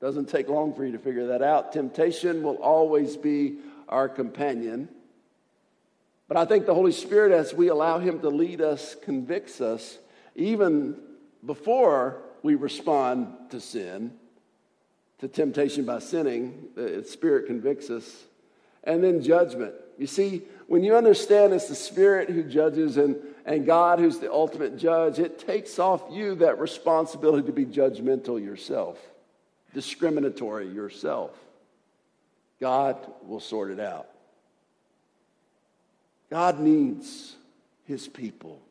Doesn't 0.00 0.28
take 0.28 0.48
long 0.48 0.74
for 0.74 0.84
you 0.84 0.92
to 0.92 0.98
figure 0.98 1.28
that 1.28 1.42
out. 1.42 1.72
Temptation 1.72 2.42
will 2.42 2.56
always 2.56 3.16
be 3.16 3.58
our 3.88 4.08
companion. 4.08 4.88
But 6.26 6.36
I 6.36 6.44
think 6.44 6.66
the 6.66 6.74
Holy 6.74 6.92
Spirit, 6.92 7.32
as 7.32 7.54
we 7.54 7.68
allow 7.68 7.98
Him 7.98 8.20
to 8.20 8.28
lead 8.28 8.60
us, 8.60 8.96
convicts 9.02 9.60
us 9.60 9.98
even 10.34 10.96
before 11.44 12.22
we 12.42 12.54
respond 12.54 13.50
to 13.50 13.60
sin, 13.60 14.12
to 15.18 15.28
temptation 15.28 15.84
by 15.84 15.98
sinning. 15.98 16.68
The 16.74 17.04
Spirit 17.04 17.46
convicts 17.46 17.90
us. 17.90 18.24
And 18.84 19.04
then 19.04 19.22
judgment. 19.22 19.74
You 19.98 20.06
see, 20.06 20.42
when 20.66 20.82
you 20.82 20.96
understand 20.96 21.52
it's 21.52 21.68
the 21.68 21.74
Spirit 21.74 22.30
who 22.30 22.42
judges 22.42 22.96
and, 22.96 23.16
and 23.44 23.66
God 23.66 23.98
who's 23.98 24.18
the 24.18 24.32
ultimate 24.32 24.78
judge, 24.78 25.18
it 25.18 25.38
takes 25.38 25.78
off 25.78 26.02
you 26.10 26.34
that 26.36 26.58
responsibility 26.58 27.46
to 27.46 27.52
be 27.52 27.66
judgmental 27.66 28.42
yourself, 28.42 28.98
discriminatory 29.74 30.68
yourself. 30.68 31.32
God 32.60 32.96
will 33.26 33.40
sort 33.40 33.70
it 33.70 33.80
out. 33.80 34.06
God 36.30 36.60
needs 36.60 37.36
his 37.86 38.08
people 38.08 38.62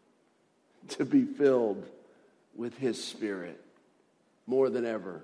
to 0.90 1.06
be 1.06 1.26
filled 1.26 1.86
with 2.60 2.78
his 2.78 3.02
spirit 3.02 3.58
more 4.46 4.70
than 4.70 4.86
ever. 4.86 5.24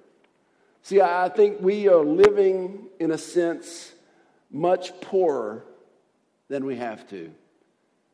See, 0.83 1.01
I 1.01 1.27
think 1.27 1.59
we 1.59 1.89
are 1.89 2.03
living, 2.03 2.87
in 2.97 3.11
a 3.11 3.17
sense, 3.17 3.91
much 4.49 4.99
poorer 5.01 5.65
than 6.47 6.65
we 6.65 6.77
have 6.77 7.07
to. 7.09 7.29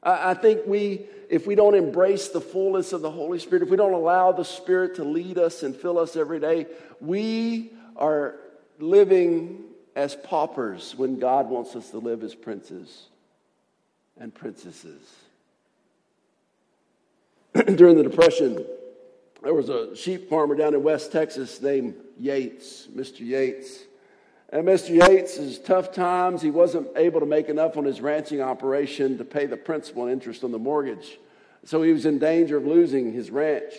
I 0.02 0.34
think 0.34 0.62
we, 0.66 1.06
if 1.30 1.46
we 1.46 1.54
don't 1.54 1.76
embrace 1.76 2.30
the 2.30 2.42
fullness 2.42 2.94
of 2.94 3.04
the 3.04 3.12
Holy 3.12 3.38
Spirit, 3.38 3.62
if 3.62 3.70
we 3.70 3.78
don't 3.78 3.94
allow 3.94 4.32
the 4.32 4.44
Spirit 4.44 4.96
to 4.96 5.04
lead 5.04 5.38
us 5.38 5.62
and 5.62 5.76
fill 5.76 6.00
us 6.00 6.16
every 6.16 6.40
day, 6.40 6.66
we 7.00 7.72
are 7.96 8.38
living 8.80 9.66
as 9.96 10.16
paupers 10.16 10.96
when 10.98 11.20
God 11.20 11.48
wants 11.48 11.76
us 11.76 11.92
to 11.92 12.00
live 12.00 12.24
as 12.24 12.34
princes 12.34 13.04
and 14.18 14.34
princesses. 14.34 15.04
During 17.76 17.98
the 17.98 18.04
Depression, 18.04 18.66
there 19.42 19.54
was 19.54 19.70
a 19.70 19.96
sheep 19.96 20.30
farmer 20.30 20.56
down 20.56 20.74
in 20.74 20.84
West 20.84 21.12
Texas 21.12 21.62
named 21.62 21.96
Yates, 22.20 22.88
Mr. 22.96 23.22
Yates. 23.22 23.80
And 24.50 24.68
Mr. 24.68 24.90
Yates, 24.90 25.38
his 25.38 25.60
tough 25.60 25.94
times, 25.94 26.42
he 26.42 26.52
wasn't 26.52 26.88
able 26.96 27.22
to 27.22 27.26
make 27.26 27.50
enough 27.50 27.78
on 27.78 27.86
his 27.86 28.02
ranching 28.02 28.42
operation 28.42 29.18
to 29.18 29.26
pay 29.26 29.46
the 29.46 29.58
principal 29.58 30.04
and 30.04 30.12
interest 30.12 30.44
on 30.44 30.52
the 30.52 30.60
mortgage. 30.60 31.20
So 31.64 31.82
he 31.82 31.92
was 31.92 32.06
in 32.06 32.20
danger 32.20 32.58
of 32.58 32.68
losing 32.68 33.14
his 33.14 33.32
ranch. 33.32 33.74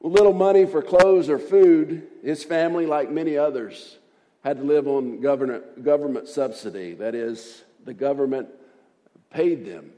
With 0.00 0.12
little 0.12 0.32
money 0.32 0.66
for 0.66 0.82
clothes 0.82 1.28
or 1.28 1.38
food, 1.38 2.06
his 2.22 2.44
family, 2.44 2.86
like 2.86 3.10
many 3.10 3.36
others, 3.36 3.98
had 4.44 4.58
to 4.58 4.62
live 4.62 4.86
on 4.86 5.20
government, 5.20 5.82
government 5.84 6.28
subsidy. 6.28 6.94
That 6.94 7.14
is, 7.14 7.64
the 7.84 7.94
government 7.94 8.48
paid 9.30 9.66
them, 9.66 9.92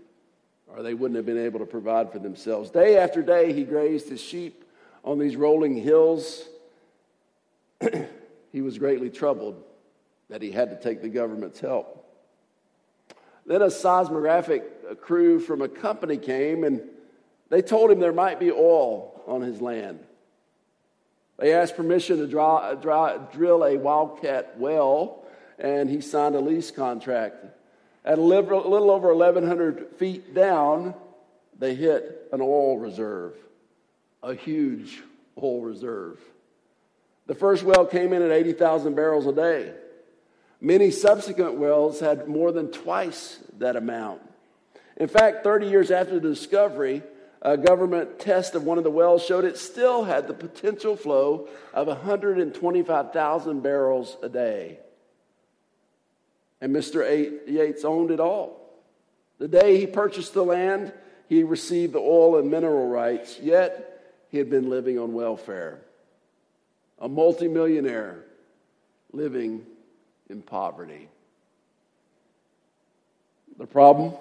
or 0.67 0.83
they 0.83 0.95
wouldn't 0.95 1.17
have 1.17 1.27
been 1.27 1.39
able 1.39 1.61
to 1.61 1.67
provide 1.67 2.11
for 2.11 2.19
themselves. 2.19 2.71
Day 2.71 2.97
after 2.97 3.23
day, 3.23 3.53
he 3.53 3.65
grazed 3.65 4.09
his 4.09 4.21
sheep 4.21 4.62
on 5.05 5.19
these 5.19 5.37
rolling 5.37 5.77
hills. 5.77 6.45
he 8.53 8.61
was 8.61 8.79
greatly 8.79 9.11
troubled 9.11 9.62
that 10.29 10.43
he 10.43 10.51
had 10.51 10.71
to 10.71 10.81
take 10.81 11.03
the 11.03 11.09
government's 11.09 11.61
help. 11.61 11.99
Then 13.45 13.62
a 13.62 13.71
seismographic 13.71 15.01
crew 15.01 15.41
from 15.41 15.62
a 15.62 15.69
company 15.69 16.17
came 16.17 16.65
and 16.65 16.83
they 17.51 17.61
told 17.61 17.91
him 17.91 18.01
there 18.01 18.12
might 18.12 18.41
be 18.41 18.51
oil 18.51 19.21
on 19.27 19.43
his 19.43 19.61
land. 19.61 19.99
They 21.38 21.53
asked 21.53 21.77
permission 21.77 22.19
to 22.19 22.27
draw, 22.27 22.75
draw, 22.75 23.19
drill 23.19 23.65
a 23.65 23.77
wildcat 23.77 24.59
well, 24.59 25.25
and 25.59 25.91
he 25.91 26.01
signed 26.01 26.35
a 26.35 26.41
lease 26.41 26.71
contract. 26.71 27.45
At 28.05 28.19
a 28.19 28.23
little, 28.23 28.91
over 28.91 29.15
1,100 29.15 29.97
feet 29.97 30.35
down, 30.35 30.95
they 31.59 31.75
hit 31.75 32.29
an 32.33 32.41
oil 32.41 32.79
reserve, 32.79 33.35
a 34.23 34.35
huge 34.35 35.03
oil 35.41 35.63
reserve. 35.63 36.19
The 37.27 37.35
first 37.35 37.63
well 37.63 37.87
came 37.87 38.13
in 38.13 38.23
at 38.23 38.31
80,000 38.31 38.95
barrels 38.95 39.27
a 39.27 39.33
day. 39.33 39.73
Many 40.61 40.91
subsequent 40.91 41.55
wells 41.55 42.01
had 42.01 42.29
more 42.29 42.53
than 42.53 42.71
twice 42.71 43.39
that 43.59 43.75
amount. 43.77 44.21
In 44.97 45.09
fact, 45.09 45.43
30 45.43 45.67
years 45.67 45.91
after 45.91 46.15
the 46.21 46.29
discovery, 46.29 47.03
a 47.41 47.57
government 47.57 48.21
test 48.21 48.55
of 48.55 48.65
one 48.65 48.79
of 48.79 48.85
the 48.85 48.91
wells 48.91 49.25
showed 49.25 49.45
it 49.45 49.59
still 49.59 50.05
had 50.05 50.29
the 50.29 50.35
potential 50.35 50.97
flow 50.97 51.49
of 51.75 51.89
125,000 51.89 53.61
barrels 53.61 54.17
a 54.23 54.29
day. 54.29 54.79
And 56.61 56.75
Mr. 56.75 57.05
Yates 57.49 57.85
owned 57.85 58.13
it 58.13 58.21
all. 58.21 58.61
The 59.39 59.49
day 59.49 59.81
he 59.81 59.89
purchased 59.89 60.35
the 60.35 60.45
land, 60.45 60.93
he 61.29 61.43
received 61.43 61.95
the 61.95 61.99
oil 61.99 62.39
and 62.39 62.49
mineral 62.49 62.87
rights, 62.87 63.41
yet 63.41 63.92
he 64.33 64.38
had 64.38 64.49
been 64.49 64.71
living 64.71 64.99
on 64.99 65.12
welfare. 65.12 65.83
A 66.99 67.09
multimillionaire 67.09 68.25
living 69.12 69.66
in 70.31 70.40
poverty. 70.40 71.09
The 73.59 73.66
problem? 73.66 74.14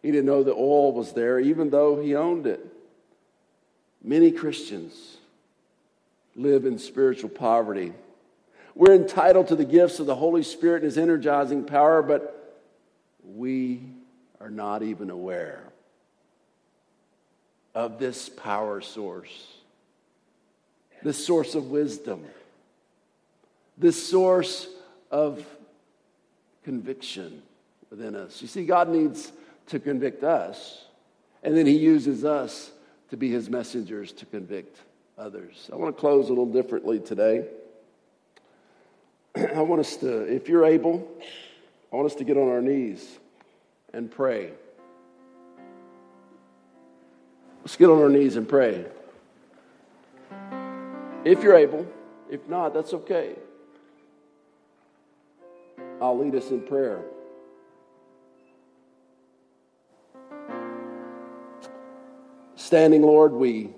He 0.00 0.12
didn't 0.12 0.26
know 0.26 0.44
the 0.44 0.52
oil 0.52 0.92
was 0.92 1.12
there, 1.12 1.40
even 1.40 1.70
though 1.70 2.00
he 2.00 2.14
owned 2.14 2.46
it. 2.46 2.64
Many 4.00 4.30
Christians 4.30 5.16
live 6.36 6.64
in 6.64 6.78
spiritual 6.78 7.30
poverty. 7.30 7.92
We're 8.76 8.94
entitled 8.94 9.48
to 9.48 9.56
the 9.56 9.64
gifts 9.64 9.98
of 9.98 10.06
the 10.06 10.14
Holy 10.14 10.44
Spirit 10.44 10.82
and 10.82 10.84
His 10.84 10.98
energizing 10.98 11.64
power, 11.64 12.00
but 12.00 12.62
we 13.24 13.82
are 14.40 14.50
not 14.50 14.84
even 14.84 15.10
aware 15.10 15.63
of 17.74 17.98
this 17.98 18.28
power 18.28 18.80
source, 18.80 19.48
this 21.02 21.24
source 21.24 21.54
of 21.54 21.70
wisdom, 21.70 22.24
this 23.76 24.08
source 24.08 24.68
of 25.10 25.44
conviction 26.64 27.42
within 27.90 28.14
us. 28.14 28.40
You 28.40 28.48
see, 28.48 28.64
God 28.64 28.88
needs 28.88 29.32
to 29.68 29.78
convict 29.78 30.22
us, 30.22 30.84
and 31.42 31.56
then 31.56 31.66
He 31.66 31.76
uses 31.76 32.24
us 32.24 32.70
to 33.10 33.16
be 33.16 33.30
His 33.30 33.50
messengers 33.50 34.12
to 34.12 34.26
convict 34.26 34.78
others. 35.18 35.68
I 35.72 35.76
want 35.76 35.94
to 35.94 36.00
close 36.00 36.26
a 36.26 36.28
little 36.30 36.52
differently 36.52 37.00
today. 37.00 37.46
I 39.36 39.60
want 39.62 39.80
us 39.80 39.96
to, 39.98 40.22
if 40.22 40.48
you're 40.48 40.64
able, 40.64 41.06
I 41.92 41.96
want 41.96 42.06
us 42.06 42.16
to 42.16 42.24
get 42.24 42.36
on 42.36 42.48
our 42.48 42.62
knees 42.62 43.18
and 43.92 44.10
pray. 44.10 44.50
Let's 47.64 47.76
get 47.76 47.88
on 47.88 47.98
our 47.98 48.10
knees 48.10 48.36
and 48.36 48.46
pray. 48.46 48.84
If 51.24 51.42
you're 51.42 51.56
able, 51.56 51.86
if 52.28 52.46
not, 52.46 52.74
that's 52.74 52.92
okay. 52.92 53.36
I'll 55.98 56.18
lead 56.18 56.34
us 56.34 56.50
in 56.50 56.60
prayer. 56.60 57.00
Standing, 62.54 63.00
Lord, 63.00 63.32
we 63.32 63.70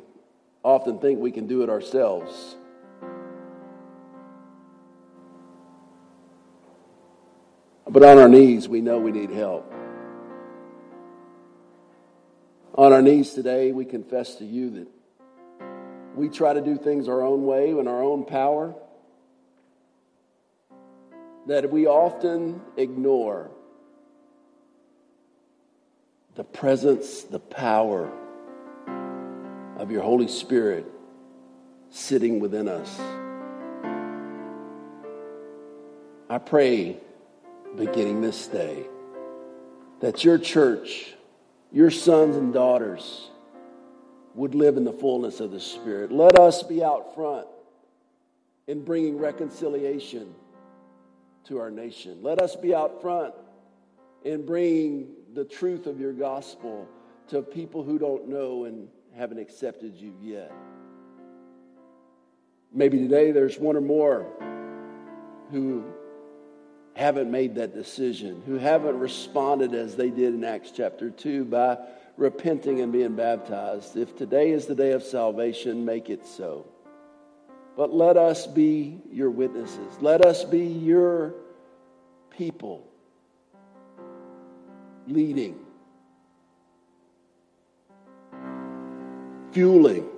often 0.64 0.98
think 0.98 1.20
we 1.20 1.30
can 1.30 1.46
do 1.46 1.62
it 1.62 1.70
ourselves. 1.70 2.56
But 7.88 8.02
on 8.02 8.18
our 8.18 8.28
knees, 8.28 8.68
we 8.68 8.80
know 8.80 8.98
we 8.98 9.12
need 9.12 9.30
help. 9.30 9.72
On 12.76 12.92
our 12.92 13.00
knees 13.00 13.32
today, 13.32 13.72
we 13.72 13.86
confess 13.86 14.34
to 14.34 14.44
you 14.44 14.70
that 14.70 14.88
we 16.14 16.28
try 16.28 16.52
to 16.52 16.60
do 16.60 16.76
things 16.76 17.08
our 17.08 17.22
own 17.22 17.46
way 17.46 17.70
in 17.70 17.88
our 17.88 18.02
own 18.02 18.24
power 18.24 18.74
that 21.46 21.70
we 21.70 21.86
often 21.86 22.60
ignore 22.76 23.50
the 26.34 26.44
presence, 26.44 27.22
the 27.22 27.38
power 27.38 28.10
of 29.78 29.90
your 29.90 30.02
Holy 30.02 30.28
Spirit 30.28 30.86
sitting 31.90 32.40
within 32.40 32.68
us. 32.68 33.00
I 36.28 36.38
pray, 36.38 36.98
beginning 37.76 38.20
this 38.20 38.48
day, 38.48 38.84
that 40.00 40.24
your 40.24 40.36
church, 40.36 41.14
your 41.72 41.90
sons 41.90 42.36
and 42.36 42.52
daughters, 42.52 43.30
would 44.34 44.54
live 44.54 44.76
in 44.76 44.84
the 44.84 44.92
fullness 44.92 45.40
of 45.40 45.50
the 45.50 45.60
Spirit. 45.60 46.12
Let 46.12 46.38
us 46.38 46.62
be 46.62 46.84
out 46.84 47.14
front 47.14 47.46
in 48.66 48.84
bringing 48.84 49.18
reconciliation 49.18 50.34
to 51.44 51.58
our 51.58 51.70
nation. 51.70 52.18
Let 52.22 52.40
us 52.40 52.54
be 52.54 52.74
out 52.74 53.00
front 53.00 53.34
in 54.24 54.44
bringing 54.44 55.08
the 55.34 55.44
truth 55.44 55.86
of 55.86 55.98
your 55.98 56.12
gospel 56.12 56.86
to 57.28 57.40
people 57.42 57.82
who 57.82 57.98
don't 57.98 58.28
know 58.28 58.64
and 58.64 58.88
haven't 59.16 59.38
accepted 59.38 59.94
you 59.96 60.14
yet. 60.20 60.52
Maybe 62.72 62.98
today 62.98 63.30
there's 63.30 63.58
one 63.58 63.76
or 63.76 63.80
more 63.80 64.26
who 65.50 65.84
haven't 66.96 67.30
made 67.30 67.56
that 67.56 67.74
decision, 67.74 68.42
who 68.46 68.56
haven't 68.56 68.98
responded 68.98 69.74
as 69.74 69.96
they 69.96 70.08
did 70.08 70.32
in 70.32 70.42
Acts 70.44 70.70
chapter 70.74 71.10
2 71.10 71.44
by 71.44 71.76
repenting 72.16 72.80
and 72.80 72.90
being 72.90 73.14
baptized. 73.14 73.98
If 73.98 74.16
today 74.16 74.50
is 74.50 74.64
the 74.64 74.74
day 74.74 74.92
of 74.92 75.02
salvation, 75.02 75.84
make 75.84 76.08
it 76.08 76.26
so. 76.26 76.66
But 77.76 77.92
let 77.92 78.16
us 78.16 78.46
be 78.46 78.98
your 79.12 79.28
witnesses. 79.28 79.98
Let 80.00 80.24
us 80.24 80.42
be 80.44 80.64
your 80.64 81.34
people 82.30 82.88
leading, 85.06 85.58
fueling 89.52 90.08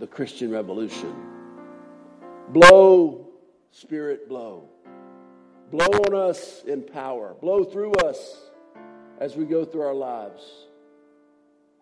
the 0.00 0.08
Christian 0.08 0.50
revolution. 0.50 1.14
Blow, 2.48 3.28
Spirit, 3.70 4.28
blow. 4.28 4.68
Blow 5.72 5.86
on 5.86 6.14
us 6.14 6.62
in 6.66 6.82
power. 6.82 7.34
Blow 7.40 7.64
through 7.64 7.92
us 7.94 8.36
as 9.18 9.36
we 9.36 9.46
go 9.46 9.64
through 9.64 9.80
our 9.80 9.94
lives. 9.94 10.44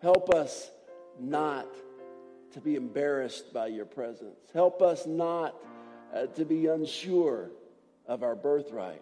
Help 0.01 0.33
us 0.33 0.71
not 1.19 1.67
to 2.53 2.61
be 2.61 2.75
embarrassed 2.75 3.53
by 3.53 3.67
your 3.67 3.85
presence. 3.85 4.39
Help 4.53 4.81
us 4.81 5.05
not 5.05 5.55
uh, 6.15 6.27
to 6.27 6.45
be 6.45 6.67
unsure 6.67 7.51
of 8.07 8.23
our 8.23 8.33
birthright. 8.33 9.01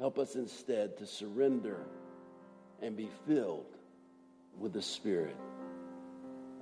Help 0.00 0.18
us 0.18 0.34
instead 0.34 0.98
to 0.98 1.06
surrender 1.06 1.78
and 2.82 2.96
be 2.96 3.08
filled 3.28 3.76
with 4.58 4.72
the 4.72 4.82
Spirit. 4.82 5.36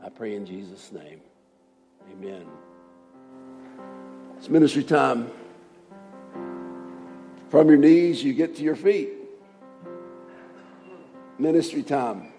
I 0.04 0.10
pray 0.10 0.34
in 0.34 0.44
Jesus' 0.44 0.92
name. 0.92 1.20
Amen. 2.12 2.46
It's 4.36 4.50
ministry 4.50 4.84
time. 4.84 5.30
From 7.56 7.68
your 7.68 7.78
knees, 7.78 8.22
you 8.22 8.34
get 8.34 8.56
to 8.56 8.62
your 8.62 8.76
feet. 8.76 9.08
Ministry 11.38 11.82
time 11.82 12.30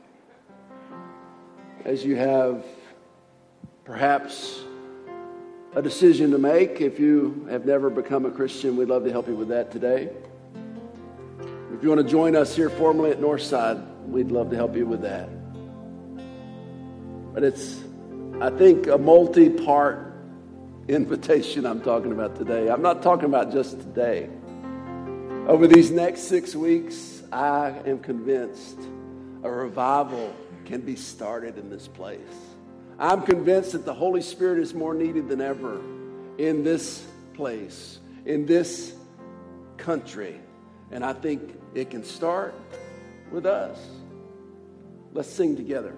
as 1.83 2.05
you 2.05 2.15
have 2.15 2.63
perhaps 3.83 4.59
a 5.73 5.81
decision 5.81 6.29
to 6.29 6.37
make. 6.37 6.81
If 6.81 6.99
you 6.99 7.47
have 7.49 7.65
never 7.65 7.89
become 7.89 8.27
a 8.27 8.29
Christian, 8.29 8.77
we'd 8.77 8.89
love 8.89 9.05
to 9.05 9.11
help 9.11 9.27
you 9.27 9.33
with 9.33 9.47
that 9.47 9.71
today. 9.71 10.11
If 11.73 11.81
you 11.81 11.89
want 11.89 12.01
to 12.01 12.07
join 12.07 12.35
us 12.35 12.55
here 12.55 12.69
formally 12.69 13.09
at 13.09 13.19
Northside, 13.19 13.83
we'd 14.05 14.29
love 14.29 14.51
to 14.51 14.55
help 14.55 14.75
you 14.75 14.85
with 14.85 15.01
that. 15.01 15.29
But 17.33 17.43
it's, 17.43 17.81
I 18.39 18.51
think, 18.51 18.85
a 18.85 18.99
multi 18.99 19.49
part 19.49 20.13
invitation 20.87 21.65
I'm 21.65 21.81
talking 21.81 22.11
about 22.11 22.35
today. 22.35 22.69
I'm 22.69 22.83
not 22.83 23.01
talking 23.01 23.25
about 23.25 23.51
just 23.51 23.79
today. 23.79 24.29
Over 25.47 25.65
these 25.65 25.91
next 25.91 26.23
six 26.23 26.57
weeks, 26.57 27.23
I 27.31 27.69
am 27.85 27.99
convinced 27.99 28.77
a 29.43 29.49
revival 29.49 30.35
can 30.65 30.81
be 30.81 30.97
started 30.97 31.57
in 31.57 31.69
this 31.69 31.87
place. 31.87 32.19
I'm 32.99 33.21
convinced 33.21 33.71
that 33.71 33.85
the 33.85 33.93
Holy 33.93 34.21
Spirit 34.21 34.59
is 34.59 34.73
more 34.73 34.93
needed 34.93 35.29
than 35.29 35.39
ever 35.39 35.79
in 36.37 36.65
this 36.65 37.07
place, 37.33 37.99
in 38.25 38.45
this 38.45 38.93
country. 39.77 40.37
And 40.91 41.01
I 41.05 41.13
think 41.13 41.57
it 41.73 41.91
can 41.91 42.03
start 42.03 42.53
with 43.31 43.45
us. 43.45 43.79
Let's 45.13 45.29
sing 45.29 45.55
together. 45.55 45.95